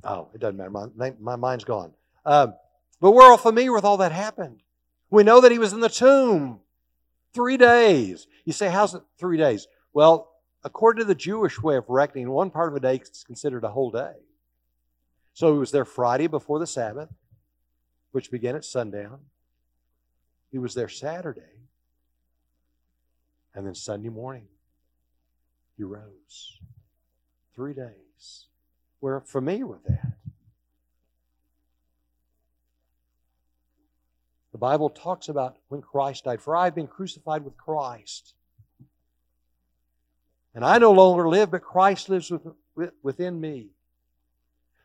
oh, 0.04 0.30
it 0.34 0.42
doesn't 0.42 0.58
matter. 0.58 0.72
My, 0.72 1.14
my 1.20 1.36
mind's 1.36 1.64
gone. 1.64 1.94
Um, 2.26 2.56
but 3.00 3.12
we're 3.12 3.24
all 3.24 3.38
familiar 3.38 3.72
with 3.72 3.86
all 3.86 3.98
that 3.98 4.12
happened. 4.12 4.62
We 5.10 5.24
know 5.24 5.42
that 5.42 5.52
he 5.52 5.60
was 5.60 5.74
in 5.74 5.80
the 5.80 5.90
tomb 5.90 6.62
Three 7.34 7.58
days. 7.58 8.28
You 8.46 8.54
say, 8.54 8.70
how's 8.70 8.96
it 8.96 9.04
three 9.18 9.38
days? 9.38 9.68
Well, 9.94 10.32
according 10.64 11.02
to 11.02 11.06
the 11.06 11.16
Jewish 11.16 11.62
way 11.62 11.78
of 11.78 11.86
reckoning, 11.88 12.30
one 12.30 12.50
part 12.50 12.70
of 12.70 12.76
a 12.76 12.80
day 12.80 12.96
is 12.96 13.24
considered 13.24 13.64
a 13.64 13.70
whole 13.70 13.92
day. 13.92 14.14
So 15.34 15.54
he 15.54 15.60
was 15.60 15.72
there 15.72 15.86
Friday 15.86 16.28
before 16.28 16.60
the 16.60 16.68
Sabbath, 16.68 17.10
which 18.12 18.32
began 18.32 18.56
at 18.56 18.66
sundown. 18.66 19.20
He 20.52 20.58
was 20.58 20.74
there 20.74 20.90
Saturday. 20.90 21.42
And 23.54 23.66
then 23.66 23.76
Sunday 23.76 24.10
morning, 24.10 24.48
he 25.76 25.84
rose. 25.84 26.60
Three 27.56 27.74
days. 27.74 28.46
We're 29.02 29.22
familiar 29.22 29.68
with 29.68 29.84
that. 29.86 30.14
The 34.58 34.62
Bible 34.62 34.90
talks 34.90 35.30
about 35.30 35.56
when 35.68 35.84
Christ 35.84 36.24
died. 36.24 36.42
For 36.42 36.56
I 36.56 36.66
have 36.66 36.74
been 36.74 36.88
crucified 36.88 37.46
with 37.46 37.56
Christ. 37.58 38.34
And 40.56 40.66
I 40.66 40.80
no 40.80 40.94
longer 40.94 41.30
live, 41.30 41.52
but 41.52 41.62
Christ 41.62 42.10
lives 42.10 42.32
within 43.04 43.40
me. 43.40 43.68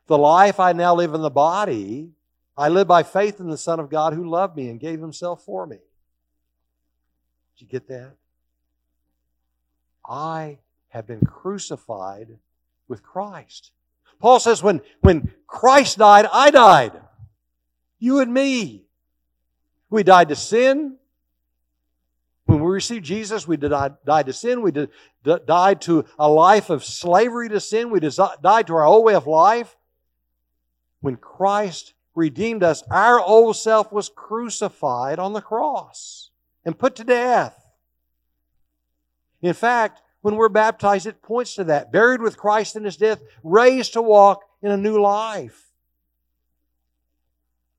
The 0.09 0.19
life 0.19 0.61
I 0.61 0.75
now 0.75 0.95
live 0.95 1.15
in 1.15 1.23
the 1.23 1.31
body, 1.31 2.11
I 2.55 2.69
live 2.69 2.87
by 2.87 3.03
faith 3.03 3.41
in 3.41 3.49
the 3.49 3.57
Son 3.57 3.81
of 3.81 3.89
God 3.89 4.13
who 4.13 4.29
loved 4.29 4.59
me 4.59 4.69
and 4.69 4.79
gave 4.79 5.01
himself 5.01 5.43
for 5.43 5.67
me. 5.67 5.79
Did 7.57 7.63
you 7.63 7.67
get 7.69 7.89
that? 7.89 8.13
I 10.07 10.59
have 10.89 11.07
been 11.07 11.25
crucified 11.25 12.37
with 12.89 13.03
Christ. 13.03 13.73
Paul 14.21 14.39
says 14.39 14.63
when, 14.63 14.83
when 15.01 15.33
Christ 15.47 15.97
died, 15.97 16.27
I 16.31 16.51
died. 16.51 16.93
You 17.99 18.21
and 18.21 18.35
me. 18.35 18.85
We 19.93 20.03
died 20.03 20.31
to 20.31 20.37
sin. 20.37 20.97
When 22.47 22.61
we 22.61 22.73
received 22.73 23.05
Jesus, 23.05 23.47
we 23.47 23.59
died, 23.59 23.99
to 24.07 24.33
sin. 24.33 24.63
We 24.63 24.73
did, 24.73 24.89
died 25.23 25.83
to 25.83 26.07
a 26.19 26.31
life 26.31 26.71
of 26.71 26.83
slavery 26.83 27.51
to 27.51 27.61
sin. 27.61 27.91
We 27.91 28.01
died 28.01 28.67
to 28.69 28.75
our 28.75 28.85
old 28.85 29.05
way 29.05 29.15
of 29.15 29.27
life. 29.27 29.77
When 31.03 31.17
Christ 31.17 31.93
redeemed 32.15 32.63
us, 32.63 32.83
our 32.91 33.21
old 33.21 33.57
self 33.57 33.93
was 33.93 34.09
crucified 34.09 35.19
on 35.19 35.35
the 35.35 35.43
cross 35.43 36.31
and 36.65 36.79
put 36.79 36.97
to 36.97 37.05
death. 37.05 37.63
In 39.43 39.53
fact, 39.53 40.01
when 40.23 40.37
we're 40.37 40.49
baptized, 40.49 41.07
it 41.07 41.21
points 41.21 41.55
to 41.57 41.65
that. 41.65 41.93
Buried 41.93 42.23
with 42.23 42.39
Christ 42.39 42.77
in 42.77 42.85
his 42.85 42.97
death, 42.97 43.21
raised 43.43 43.93
to 43.93 44.01
walk 44.01 44.43
in 44.63 44.71
a 44.71 44.77
new 44.79 44.99
life. 45.03 45.67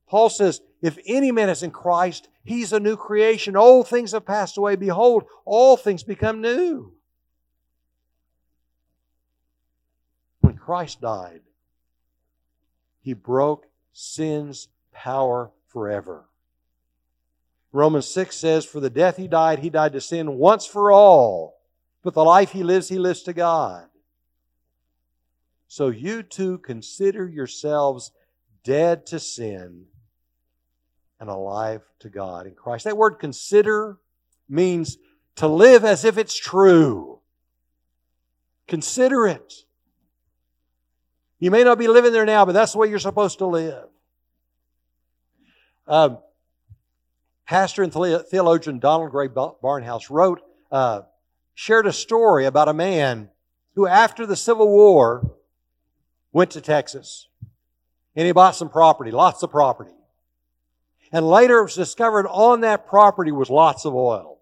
Paul 0.08 0.30
says, 0.30 0.62
if 0.84 1.00
any 1.06 1.32
man 1.32 1.48
is 1.48 1.64
in 1.64 1.72
Christ, 1.72 2.28
he's 2.44 2.74
a 2.74 2.80
new 2.80 2.98
creation. 2.98 3.56
Old 3.56 3.88
things 3.88 4.12
have 4.12 4.26
passed 4.26 4.58
away. 4.58 4.76
Behold, 4.76 5.24
all 5.46 5.78
things 5.78 6.04
become 6.04 6.42
new. 6.42 6.92
When 10.42 10.58
Christ 10.58 11.00
died, 11.00 11.40
he 13.00 13.14
broke 13.14 13.66
sin's 13.94 14.68
power 14.92 15.52
forever. 15.68 16.26
Romans 17.72 18.10
6 18.10 18.36
says, 18.36 18.66
For 18.66 18.82
the 18.82 18.90
death 18.90 19.16
he 19.16 19.30
died, 19.30 19.60
he 19.60 19.70
died 19.70 19.94
to 19.94 20.02
sin 20.02 20.34
once 20.34 20.66
for 20.66 20.92
all. 20.92 21.62
But 22.04 22.14
the 22.14 22.26
life 22.26 22.52
he 22.52 22.62
lives, 22.62 22.90
he 22.90 23.00
lives 23.00 23.24
to 23.24 23.32
God. 23.32 23.86
So 25.70 25.88
you 25.88 26.24
too 26.24 26.58
consider 26.58 27.26
yourselves 27.26 28.12
dead 28.66 29.06
to 29.08 29.20
sin 29.22 29.86
and 31.24 31.32
alive 31.32 31.82
to 32.00 32.10
God 32.10 32.48
in 32.48 32.54
Christ. 32.54 32.84
That 32.84 32.98
word 32.98 33.12
consider 33.12 33.98
means 34.50 34.98
to 35.38 35.48
live 35.48 35.86
as 35.86 36.04
if 36.04 36.18
it's 36.18 36.38
true. 36.38 37.20
Consider 38.68 39.26
it. 39.28 39.54
You 41.40 41.50
may 41.50 41.64
not 41.64 41.80
be 41.80 41.88
living 41.88 42.12
there 42.12 42.26
now, 42.26 42.44
but 42.44 42.52
that's 42.52 42.74
the 42.74 42.78
way 42.78 42.90
you're 42.90 43.00
supposed 43.00 43.38
to 43.38 43.46
live. 43.46 43.86
Um, 45.88 46.18
pastor 47.46 47.84
and 47.84 47.94
theologian 47.94 48.80
Donald 48.80 49.12
Grey 49.12 49.30
Barnhouse 49.30 50.10
wrote 50.10 50.42
uh, 50.72 51.04
shared 51.54 51.88
a 51.88 51.94
story 51.94 52.46
about 52.46 52.68
a 52.68 52.74
man 52.74 53.30
who, 53.76 53.88
after 53.88 54.26
the 54.26 54.36
Civil 54.36 54.68
War, 54.68 55.36
went 56.34 56.52
to 56.52 56.60
Texas. 56.60 57.30
And 58.14 58.26
he 58.26 58.34
bought 58.34 58.58
some 58.58 58.70
property, 58.70 59.12
lots 59.12 59.42
of 59.42 59.52
property. 59.52 59.92
And 61.14 61.30
later 61.30 61.60
it 61.60 61.64
was 61.64 61.76
discovered 61.76 62.28
on 62.28 62.62
that 62.62 62.88
property 62.88 63.32
was 63.32 63.52
lots 63.52 63.86
of 63.86 63.94
oil. 63.94 64.40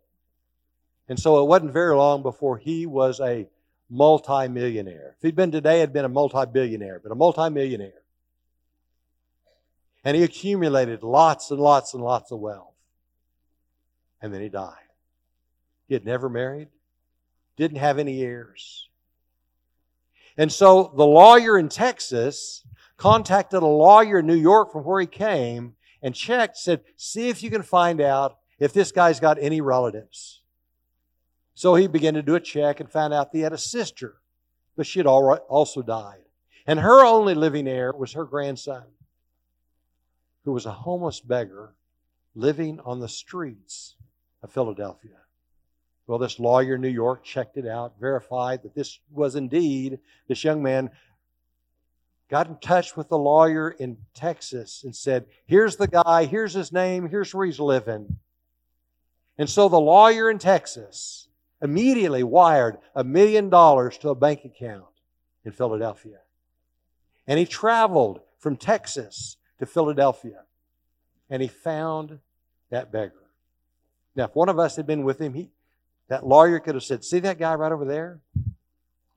And 1.10 1.20
so 1.20 1.44
it 1.44 1.48
wasn't 1.48 1.74
very 1.74 1.94
long 1.94 2.24
before 2.24 2.58
he 2.58 2.86
was 2.86 3.20
a 3.20 3.50
multimillionaire. 3.90 5.16
If 5.18 5.22
he'd 5.22 5.36
been 5.36 5.52
today, 5.52 5.82
he'd 5.82 5.92
been 5.92 6.06
a 6.06 6.10
multi-billionaire, 6.10 7.02
but 7.04 7.12
a 7.12 7.16
multimillionaire. 7.16 8.02
And 10.06 10.16
he 10.16 10.24
accumulated 10.24 11.04
lots 11.04 11.52
and 11.52 11.60
lots 11.60 11.94
and 11.94 12.02
lots 12.02 12.32
of 12.32 12.40
wealth. 12.40 12.74
And 14.22 14.34
then 14.34 14.42
he 14.42 14.48
died. 14.48 14.76
He 15.90 15.94
had 15.94 16.06
never 16.06 16.30
married, 16.30 16.70
didn't 17.58 17.80
have 17.80 18.00
any 18.00 18.22
heirs. 18.22 18.88
And 20.38 20.50
so 20.50 20.94
the 20.96 21.06
lawyer 21.06 21.60
in 21.60 21.68
Texas 21.68 22.64
contacted 22.96 23.62
a 23.62 23.68
lawyer 23.68 24.20
in 24.20 24.28
New 24.28 24.36
York 24.36 24.72
from 24.72 24.86
where 24.86 25.02
he 25.02 25.08
came 25.08 25.76
and 26.02 26.16
checked, 26.16 26.58
said, 26.58 26.82
see 26.96 27.30
if 27.30 27.44
you 27.44 27.50
can 27.50 27.64
find 27.64 28.02
out 28.02 28.38
if 28.60 28.74
this 28.74 28.92
guy's 28.92 29.20
got 29.20 29.38
any 29.40 29.62
relatives. 29.62 30.42
So 31.54 31.76
he 31.76 31.88
began 31.88 32.14
to 32.16 32.22
do 32.22 32.36
a 32.36 32.40
check 32.40 32.80
and 32.80 32.90
found 32.90 33.14
out 33.14 33.32
that 33.32 33.38
he 33.38 33.44
had 33.44 33.54
a 33.54 33.58
sister, 33.58 34.16
but 34.76 34.88
she 34.88 35.00
had 35.00 35.06
also 35.06 35.82
died. 35.82 36.24
And 36.66 36.80
her 36.80 37.06
only 37.06 37.36
living 37.36 37.68
heir 37.68 37.92
was 37.92 38.14
her 38.14 38.26
grandson, 38.26 38.84
who 40.46 40.54
was 40.54 40.66
a 40.66 40.72
homeless 40.72 41.20
beggar 41.20 41.76
living 42.34 42.80
on 42.86 43.00
the 43.00 43.10
streets 43.10 43.96
of 44.42 44.52
Philadelphia. 44.52 45.18
Well, 46.08 46.20
this 46.20 46.40
lawyer 46.40 46.76
in 46.76 46.82
New 46.82 46.88
York 46.88 47.24
checked 47.24 47.58
it 47.58 47.68
out, 47.68 47.94
verified 48.00 48.64
that 48.64 48.76
this 48.76 49.00
was 49.12 49.36
indeed 49.36 50.00
this 50.28 50.44
young 50.44 50.62
man. 50.64 50.90
Got 52.32 52.48
in 52.48 52.56
touch 52.60 52.96
with 52.96 53.10
the 53.10 53.18
lawyer 53.18 53.70
in 53.70 53.98
Texas 54.14 54.84
and 54.86 54.96
said, 54.96 55.26
Here's 55.46 55.76
the 55.76 55.88
guy, 55.88 56.24
here's 56.24 56.54
his 56.54 56.72
name, 56.72 57.10
here's 57.10 57.36
where 57.36 57.46
he's 57.46 57.60
living. 57.60 58.20
And 59.38 59.50
so 59.50 59.68
the 59.68 59.82
lawyer 59.82 60.32
in 60.32 60.40
Texas 60.40 61.28
immediately 61.62 62.24
wired 62.24 62.78
a 62.96 63.04
million 63.04 63.50
dollars 63.50 63.98
to 63.98 64.10
a 64.10 64.16
bank 64.16 64.46
account 64.46 64.86
in 65.44 65.52
Philadelphia. 65.52 66.20
And 67.28 67.38
he 67.38 67.46
traveled 67.46 68.22
from 68.40 68.56
Texas 68.56 69.36
to 69.60 69.66
Philadelphia 69.66 70.46
and 71.30 71.42
he 71.42 71.50
found 71.50 72.20
that 72.70 72.94
beggar. 72.94 73.28
Now, 74.16 74.26
if 74.26 74.36
one 74.36 74.48
of 74.48 74.58
us 74.58 74.78
had 74.78 74.88
been 74.88 75.04
with 75.04 75.20
him, 75.20 75.34
he, 75.34 75.50
that 76.08 76.26
lawyer 76.26 76.62
could 76.62 76.76
have 76.76 76.84
said, 76.84 77.04
See 77.04 77.20
that 77.20 77.40
guy 77.40 77.56
right 77.56 77.74
over 77.74 77.84
there? 77.84 78.22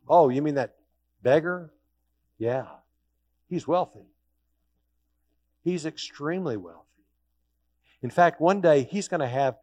Oh, 0.08 0.30
you 0.30 0.42
mean 0.42 0.56
that 0.56 0.74
beggar? 1.22 1.72
Yeah. 2.38 2.66
He's 3.54 3.68
wealthy. 3.68 4.08
He's 5.62 5.86
extremely 5.86 6.56
wealthy. 6.56 7.04
In 8.02 8.10
fact, 8.10 8.40
one 8.40 8.60
day 8.60 8.82
he's 8.82 9.06
going 9.06 9.20
to 9.20 9.28
have 9.28 9.54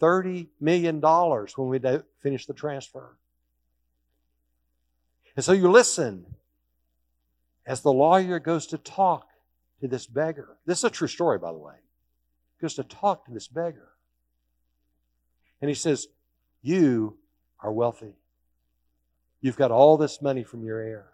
$30 0.00 0.46
million 0.58 1.02
when 1.02 1.68
we 1.68 1.78
finish 2.22 2.46
the 2.46 2.54
transfer. 2.54 3.18
And 5.36 5.44
so 5.44 5.52
you 5.52 5.70
listen 5.70 6.34
as 7.66 7.82
the 7.82 7.92
lawyer 7.92 8.38
goes 8.38 8.66
to 8.68 8.78
talk 8.78 9.28
to 9.82 9.86
this 9.86 10.06
beggar. 10.06 10.56
This 10.64 10.78
is 10.78 10.84
a 10.84 10.90
true 10.90 11.06
story, 11.06 11.38
by 11.38 11.52
the 11.52 11.58
way. 11.58 11.74
Goes 12.58 12.76
to 12.76 12.84
talk 12.84 13.26
to 13.26 13.32
this 13.32 13.48
beggar. 13.48 13.90
And 15.60 15.68
he 15.68 15.74
says, 15.74 16.06
you 16.62 17.18
are 17.62 17.70
wealthy. 17.70 18.14
You've 19.42 19.58
got 19.58 19.70
all 19.70 19.98
this 19.98 20.22
money 20.22 20.42
from 20.42 20.64
your 20.64 20.80
heir. 20.80 21.10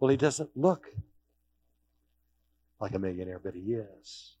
Well, 0.00 0.08
he 0.08 0.16
doesn't 0.16 0.56
look 0.56 0.88
like 2.80 2.94
a 2.94 2.98
millionaire, 2.98 3.38
but 3.38 3.54
he 3.54 3.74
is. 3.74 4.34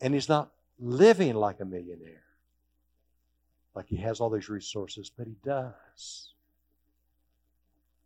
And 0.00 0.14
he's 0.14 0.28
not 0.28 0.52
living 0.78 1.34
like 1.34 1.60
a 1.60 1.64
millionaire, 1.64 2.22
like 3.74 3.88
he 3.88 3.96
has 3.96 4.20
all 4.20 4.30
these 4.30 4.48
resources, 4.48 5.10
but 5.16 5.26
he 5.26 5.36
does. 5.44 6.30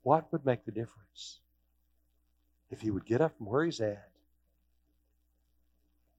What 0.03 0.33
would 0.33 0.47
make 0.47 0.65
the 0.65 0.73
difference? 0.73 1.41
If 2.71 2.81
he 2.81 2.91
would 2.91 3.05
get 3.05 3.21
up 3.21 3.37
from 3.37 3.47
where 3.47 3.65
he's 3.65 3.81
at 3.81 4.09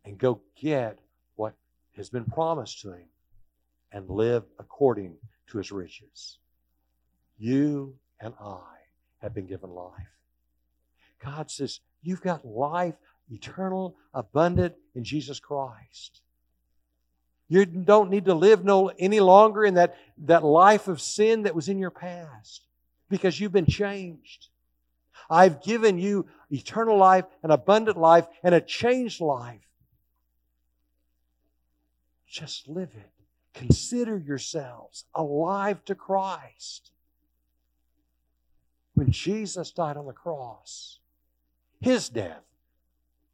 and 0.05 0.17
go 0.17 0.41
get 0.59 0.99
what 1.35 1.55
has 1.95 2.09
been 2.09 2.25
promised 2.25 2.81
to 2.81 2.91
him 2.93 3.07
and 3.91 4.09
live 4.09 4.43
according 4.59 5.15
to 5.47 5.57
his 5.57 5.71
riches. 5.71 6.37
You 7.37 7.95
and 8.19 8.33
I 8.39 8.76
have 9.21 9.33
been 9.33 9.47
given 9.47 9.69
life. 9.69 9.91
God 11.23 11.49
says, 11.49 11.79
You've 12.01 12.21
got 12.21 12.45
life, 12.45 12.95
eternal, 13.29 13.95
abundant 14.13 14.75
in 14.95 15.03
Jesus 15.03 15.39
Christ. 15.39 16.21
You 17.49 17.65
don't 17.65 18.09
need 18.09 18.25
to 18.25 18.33
live 18.33 18.63
no, 18.63 18.91
any 18.99 19.19
longer 19.19 19.63
in 19.63 19.75
that, 19.75 19.95
that 20.19 20.43
life 20.43 20.87
of 20.87 21.01
sin 21.01 21.43
that 21.43 21.55
was 21.55 21.69
in 21.69 21.79
your 21.79 21.91
past 21.91 22.65
because 23.09 23.39
you've 23.39 23.53
been 23.53 23.65
changed. 23.65 24.47
I've 25.29 25.61
given 25.61 25.97
you 25.97 26.27
eternal 26.49 26.97
life, 26.97 27.25
an 27.43 27.51
abundant 27.51 27.97
life, 27.97 28.27
and 28.43 28.53
a 28.53 28.61
changed 28.61 29.21
life. 29.21 29.61
Just 32.27 32.67
live 32.67 32.91
it. 32.93 33.11
Consider 33.53 34.17
yourselves 34.17 35.05
alive 35.15 35.83
to 35.85 35.95
Christ. 35.95 36.91
When 38.97 39.11
Jesus 39.11 39.69
died 39.69 39.95
on 39.95 40.07
the 40.07 40.11
cross, 40.11 40.97
his 41.79 42.09
death 42.09 42.41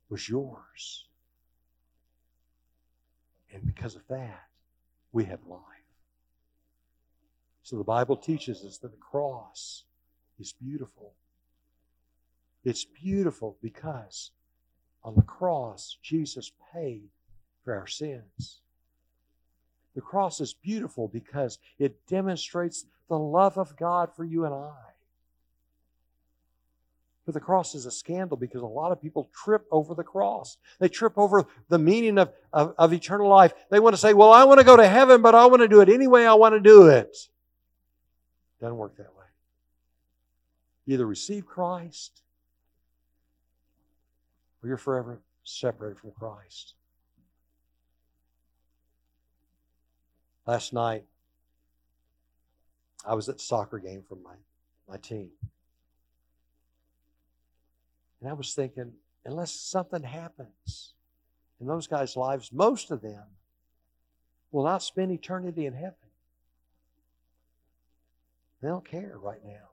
was 0.10 0.28
yours. 0.28 1.06
And 3.54 3.66
because 3.66 3.96
of 3.96 4.06
that, 4.10 4.50
we 5.14 5.24
have 5.24 5.40
life. 5.48 5.62
So 7.62 7.78
the 7.78 7.86
Bible 7.86 8.18
teaches 8.18 8.66
us 8.66 8.78
that 8.80 8.92
the 8.92 8.98
cross 8.98 9.86
is 10.38 10.52
beautiful. 10.52 11.14
It's 12.66 12.84
beautiful 12.84 13.56
because 13.62 14.32
on 15.02 15.16
the 15.16 15.22
cross, 15.22 15.98
Jesus 16.04 16.52
paid 16.74 17.08
for 17.64 17.74
our 17.74 17.88
sins. 17.88 18.60
The 19.96 20.02
cross 20.02 20.42
is 20.42 20.54
beautiful 20.54 21.08
because 21.08 21.58
it 21.80 22.06
demonstrates 22.06 22.86
the 23.08 23.18
love 23.18 23.58
of 23.58 23.78
God 23.78 24.14
for 24.14 24.26
you 24.26 24.44
and 24.44 24.54
I. 24.54 24.93
But 27.26 27.34
the 27.34 27.40
cross 27.40 27.74
is 27.74 27.86
a 27.86 27.92
scandal 27.92 28.36
because 28.36 28.62
a 28.62 28.66
lot 28.66 28.92
of 28.92 29.02
people 29.02 29.30
trip 29.34 29.66
over 29.72 29.94
the 29.96 30.04
cross. 30.04 30.58
They 30.80 30.90
trip 30.90 31.14
over 31.18 31.46
the 31.70 31.80
meaning 31.80 32.18
of, 32.18 32.34
of, 32.52 32.76
of 32.78 32.92
eternal 32.92 33.30
life. 33.30 33.54
They 33.70 33.80
want 33.80 33.96
to 33.96 34.02
say, 34.02 34.14
Well, 34.14 34.32
I 34.32 34.44
want 34.44 34.60
to 34.60 34.66
go 34.66 34.76
to 34.76 34.88
heaven, 34.88 35.22
but 35.22 35.34
I 35.34 35.46
want 35.46 35.62
to 35.62 35.70
do 35.70 35.80
it 35.80 35.88
any 35.88 36.08
way 36.08 36.28
I 36.28 36.34
want 36.34 36.54
to 36.54 36.60
do 36.60 36.88
it. 36.88 37.16
Doesn't 38.60 38.78
work 38.78 38.98
that 38.98 39.16
way. 39.16 39.26
either 40.86 41.06
receive 41.06 41.46
Christ 41.46 42.22
or 44.62 44.68
you're 44.68 44.78
forever 44.78 45.20
separated 45.44 46.00
from 46.00 46.12
Christ. 46.12 46.76
Last 50.46 50.74
night, 50.74 51.06
I 53.06 53.14
was 53.16 53.30
at 53.30 53.40
soccer 53.40 53.80
game 53.80 54.04
for 54.08 54.16
my, 54.16 54.36
my 54.90 54.98
team. 54.98 55.30
And 58.24 58.32
I 58.32 58.36
was 58.36 58.54
thinking, 58.54 58.94
unless 59.26 59.52
something 59.52 60.02
happens 60.02 60.94
in 61.60 61.68
those 61.68 61.88
guys' 61.88 62.16
lives, 62.16 62.54
most 62.54 62.90
of 62.90 63.02
them 63.02 63.26
will 64.50 64.64
not 64.64 64.82
spend 64.82 65.12
eternity 65.12 65.66
in 65.66 65.74
heaven. 65.74 65.96
They 68.62 68.70
don't 68.70 68.88
care 68.88 69.18
right 69.22 69.44
now. 69.44 69.72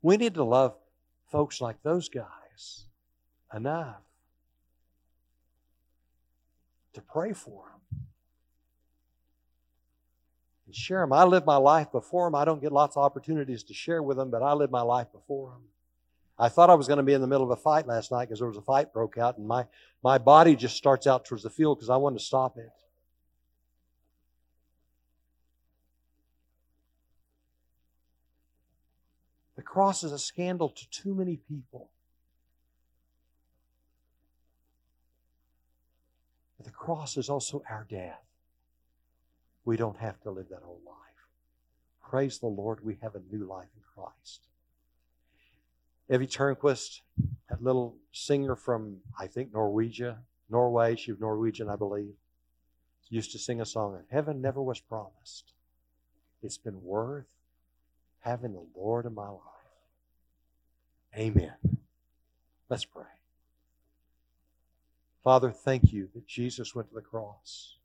We 0.00 0.16
need 0.16 0.32
to 0.36 0.42
love 0.42 0.74
folks 1.30 1.60
like 1.60 1.82
those 1.82 2.08
guys 2.08 2.86
enough 3.54 4.00
to 6.94 7.02
pray 7.02 7.34
for 7.34 7.64
them 7.66 8.06
and 10.64 10.74
share 10.74 11.00
them. 11.00 11.12
I 11.12 11.24
live 11.24 11.44
my 11.44 11.58
life 11.58 11.92
before 11.92 12.26
them. 12.26 12.36
I 12.36 12.46
don't 12.46 12.62
get 12.62 12.72
lots 12.72 12.96
of 12.96 13.02
opportunities 13.02 13.64
to 13.64 13.74
share 13.74 14.02
with 14.02 14.16
them, 14.16 14.30
but 14.30 14.42
I 14.42 14.54
live 14.54 14.70
my 14.70 14.80
life 14.80 15.12
before 15.12 15.50
them. 15.50 15.60
I 16.38 16.48
thought 16.50 16.68
I 16.68 16.74
was 16.74 16.86
going 16.86 16.98
to 16.98 17.02
be 17.02 17.14
in 17.14 17.22
the 17.22 17.26
middle 17.26 17.44
of 17.44 17.50
a 17.50 17.60
fight 17.60 17.86
last 17.86 18.12
night 18.12 18.26
because 18.26 18.40
there 18.40 18.48
was 18.48 18.58
a 18.58 18.62
fight 18.62 18.92
broke 18.92 19.16
out, 19.16 19.38
and 19.38 19.48
my, 19.48 19.66
my 20.02 20.18
body 20.18 20.54
just 20.54 20.76
starts 20.76 21.06
out 21.06 21.24
towards 21.24 21.42
the 21.42 21.50
field 21.50 21.78
because 21.78 21.88
I 21.88 21.96
wanted 21.96 22.18
to 22.18 22.24
stop 22.24 22.58
it. 22.58 22.70
The 29.56 29.62
cross 29.62 30.04
is 30.04 30.12
a 30.12 30.18
scandal 30.18 30.68
to 30.68 30.90
too 30.90 31.14
many 31.14 31.36
people. 31.36 31.88
But 36.58 36.66
the 36.66 36.72
cross 36.72 37.16
is 37.16 37.30
also 37.30 37.62
our 37.68 37.86
death. 37.88 38.20
We 39.64 39.78
don't 39.78 39.96
have 39.98 40.20
to 40.20 40.30
live 40.30 40.50
that 40.50 40.62
old 40.64 40.84
life. 40.86 40.96
Praise 42.08 42.38
the 42.38 42.46
Lord, 42.46 42.84
we 42.84 42.98
have 43.00 43.14
a 43.14 43.22
new 43.32 43.46
life 43.46 43.68
in 43.74 43.82
Christ. 43.94 44.46
Evie 46.08 46.26
Tornquist, 46.26 47.00
that 47.48 47.62
little 47.62 47.96
singer 48.12 48.54
from, 48.54 48.98
I 49.18 49.26
think, 49.26 49.52
Norwegia, 49.52 50.18
Norway, 50.48 50.94
she 50.96 51.10
was 51.12 51.20
Norwegian, 51.20 51.68
I 51.68 51.76
believe, 51.76 52.14
used 53.08 53.32
to 53.32 53.38
sing 53.38 53.60
a 53.60 53.66
song, 53.66 54.02
Heaven 54.10 54.40
never 54.40 54.62
was 54.62 54.80
promised. 54.80 55.52
It's 56.42 56.58
been 56.58 56.82
worth 56.82 57.26
having 58.20 58.52
the 58.52 58.66
Lord 58.74 59.06
in 59.06 59.14
my 59.14 59.28
life. 59.28 59.40
Amen. 61.16 61.54
Let's 62.68 62.84
pray. 62.84 63.04
Father, 65.22 65.50
thank 65.50 65.92
you 65.92 66.08
that 66.14 66.26
Jesus 66.26 66.74
went 66.74 66.88
to 66.88 66.94
the 66.94 67.00
cross. 67.00 67.78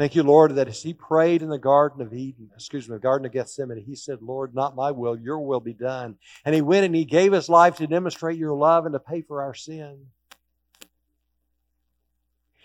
Thank 0.00 0.14
you, 0.14 0.22
Lord, 0.22 0.54
that 0.54 0.66
as 0.66 0.82
he 0.82 0.94
prayed 0.94 1.42
in 1.42 1.50
the 1.50 1.58
Garden 1.58 2.00
of 2.00 2.14
Eden, 2.14 2.48
excuse 2.54 2.88
me, 2.88 2.94
the 2.94 3.00
Garden 3.00 3.26
of 3.26 3.32
Gethsemane, 3.32 3.84
he 3.84 3.94
said, 3.94 4.22
Lord, 4.22 4.54
not 4.54 4.74
my 4.74 4.92
will, 4.92 5.14
your 5.14 5.40
will 5.40 5.60
be 5.60 5.74
done. 5.74 6.16
And 6.42 6.54
he 6.54 6.62
went 6.62 6.86
and 6.86 6.94
he 6.94 7.04
gave 7.04 7.34
his 7.34 7.50
life 7.50 7.76
to 7.76 7.86
demonstrate 7.86 8.38
your 8.38 8.54
love 8.54 8.86
and 8.86 8.94
to 8.94 8.98
pay 8.98 9.20
for 9.20 9.42
our 9.42 9.52
sin. 9.52 10.06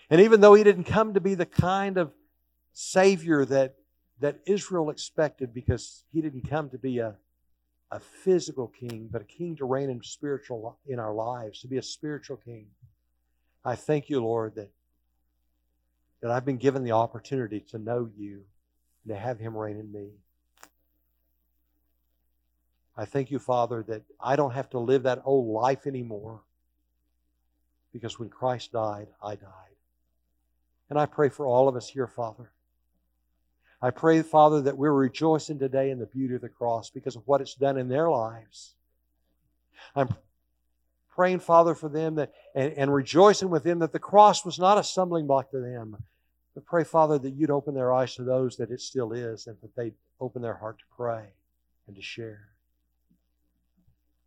And 0.08 0.22
even 0.22 0.40
though 0.40 0.54
he 0.54 0.64
didn't 0.64 0.84
come 0.84 1.12
to 1.12 1.20
be 1.20 1.34
the 1.34 1.44
kind 1.44 1.98
of 1.98 2.10
Savior 2.72 3.44
that, 3.44 3.74
that 4.20 4.40
Israel 4.46 4.88
expected, 4.88 5.52
because 5.52 6.04
he 6.14 6.22
didn't 6.22 6.48
come 6.48 6.70
to 6.70 6.78
be 6.78 7.00
a, 7.00 7.16
a 7.90 8.00
physical 8.00 8.68
king, 8.68 9.10
but 9.12 9.20
a 9.20 9.26
king 9.26 9.56
to 9.56 9.66
reign 9.66 9.90
in 9.90 10.02
spiritual 10.02 10.78
in 10.86 10.98
our 10.98 11.12
lives, 11.12 11.60
to 11.60 11.68
be 11.68 11.76
a 11.76 11.82
spiritual 11.82 12.38
king. 12.38 12.68
I 13.62 13.74
thank 13.74 14.08
you, 14.08 14.22
Lord, 14.22 14.54
that 14.54 14.70
that 16.20 16.30
I've 16.30 16.44
been 16.44 16.56
given 16.56 16.84
the 16.84 16.92
opportunity 16.92 17.60
to 17.70 17.78
know 17.78 18.10
you 18.16 18.42
and 19.04 19.14
to 19.14 19.16
have 19.16 19.38
Him 19.38 19.56
reign 19.56 19.78
in 19.78 19.92
me. 19.92 20.08
I 22.96 23.04
thank 23.04 23.30
you, 23.30 23.38
Father, 23.38 23.84
that 23.88 24.02
I 24.18 24.36
don't 24.36 24.52
have 24.52 24.70
to 24.70 24.78
live 24.78 25.02
that 25.02 25.22
old 25.24 25.48
life 25.48 25.86
anymore 25.86 26.40
because 27.92 28.18
when 28.18 28.30
Christ 28.30 28.72
died, 28.72 29.08
I 29.22 29.34
died. 29.34 29.50
And 30.88 30.98
I 30.98 31.06
pray 31.06 31.28
for 31.28 31.46
all 31.46 31.68
of 31.68 31.76
us 31.76 31.88
here, 31.88 32.06
Father. 32.06 32.50
I 33.82 33.90
pray, 33.90 34.22
Father, 34.22 34.62
that 34.62 34.78
we're 34.78 34.92
rejoicing 34.92 35.58
today 35.58 35.90
in 35.90 35.98
the 35.98 36.06
beauty 36.06 36.34
of 36.34 36.40
the 36.40 36.48
cross 36.48 36.90
because 36.90 37.16
of 37.16 37.22
what 37.26 37.40
it's 37.40 37.54
done 37.54 37.76
in 37.76 37.88
their 37.88 38.08
lives. 38.08 38.74
I'm 39.94 40.08
praying, 41.16 41.40
Father, 41.40 41.74
for 41.74 41.88
them 41.88 42.16
that, 42.16 42.32
and, 42.54 42.72
and 42.74 42.94
rejoicing 42.94 43.48
with 43.48 43.64
them 43.64 43.80
that 43.80 43.92
the 43.92 43.98
cross 43.98 44.44
was 44.44 44.58
not 44.58 44.78
a 44.78 44.84
stumbling 44.84 45.26
block 45.26 45.50
to 45.50 45.58
them. 45.58 45.96
But 46.54 46.66
pray, 46.66 46.84
Father, 46.84 47.18
that 47.18 47.34
you'd 47.34 47.50
open 47.50 47.74
their 47.74 47.92
eyes 47.92 48.14
to 48.16 48.22
those 48.22 48.56
that 48.58 48.70
it 48.70 48.80
still 48.80 49.12
is 49.12 49.46
and 49.46 49.56
that 49.62 49.74
they'd 49.74 49.94
open 50.20 50.42
their 50.42 50.54
heart 50.54 50.78
to 50.78 50.84
pray 50.94 51.24
and 51.86 51.96
to 51.96 52.02
share. 52.02 52.48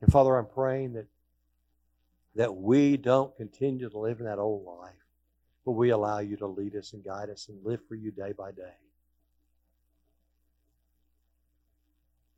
And 0.01 0.11
Father, 0.11 0.35
I'm 0.35 0.47
praying 0.47 0.93
that, 0.93 1.05
that 2.35 2.55
we 2.55 2.97
don't 2.97 3.35
continue 3.37 3.89
to 3.89 3.99
live 3.99 4.19
in 4.19 4.25
that 4.25 4.39
old 4.39 4.65
life, 4.65 4.93
but 5.65 5.73
we 5.73 5.91
allow 5.91 6.19
you 6.19 6.37
to 6.37 6.47
lead 6.47 6.75
us 6.75 6.93
and 6.93 7.03
guide 7.03 7.29
us 7.29 7.49
and 7.49 7.63
live 7.63 7.79
for 7.87 7.95
you 7.95 8.11
day 8.11 8.33
by 8.37 8.51
day. 8.51 8.73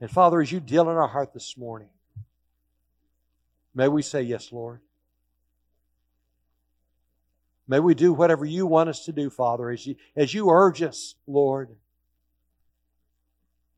And 0.01 0.09
Father, 0.09 0.41
as 0.41 0.51
you 0.51 0.59
deal 0.59 0.89
in 0.89 0.97
our 0.97 1.07
heart 1.07 1.33
this 1.33 1.57
morning, 1.57 1.89
May 3.73 3.87
we 3.87 4.01
say, 4.01 4.21
Yes, 4.21 4.51
Lord. 4.51 4.81
May 7.67 7.79
we 7.79 7.93
do 7.93 8.11
whatever 8.11 8.43
you 8.43 8.65
want 8.65 8.89
us 8.89 9.05
to 9.05 9.13
do, 9.13 9.29
Father, 9.29 9.69
as 9.69 9.85
you, 9.85 9.95
as 10.15 10.33
you 10.33 10.49
urge 10.49 10.81
us, 10.81 11.15
Lord. 11.25 11.69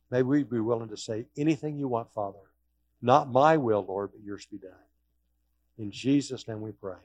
May 0.10 0.24
we 0.24 0.44
be 0.44 0.60
willing 0.60 0.90
to 0.90 0.98
say 0.98 1.26
anything 1.38 1.78
you 1.78 1.88
want, 1.88 2.12
Father. 2.12 2.40
Not 3.02 3.32
my 3.32 3.58
will, 3.58 3.86
Lord, 3.86 4.12
but 4.12 4.24
yours 4.24 4.48
be 4.50 4.58
done. 4.58 4.72
In 5.78 5.92
Jesus' 5.92 6.48
name 6.48 6.62
we 6.62 6.72
pray. 6.72 6.98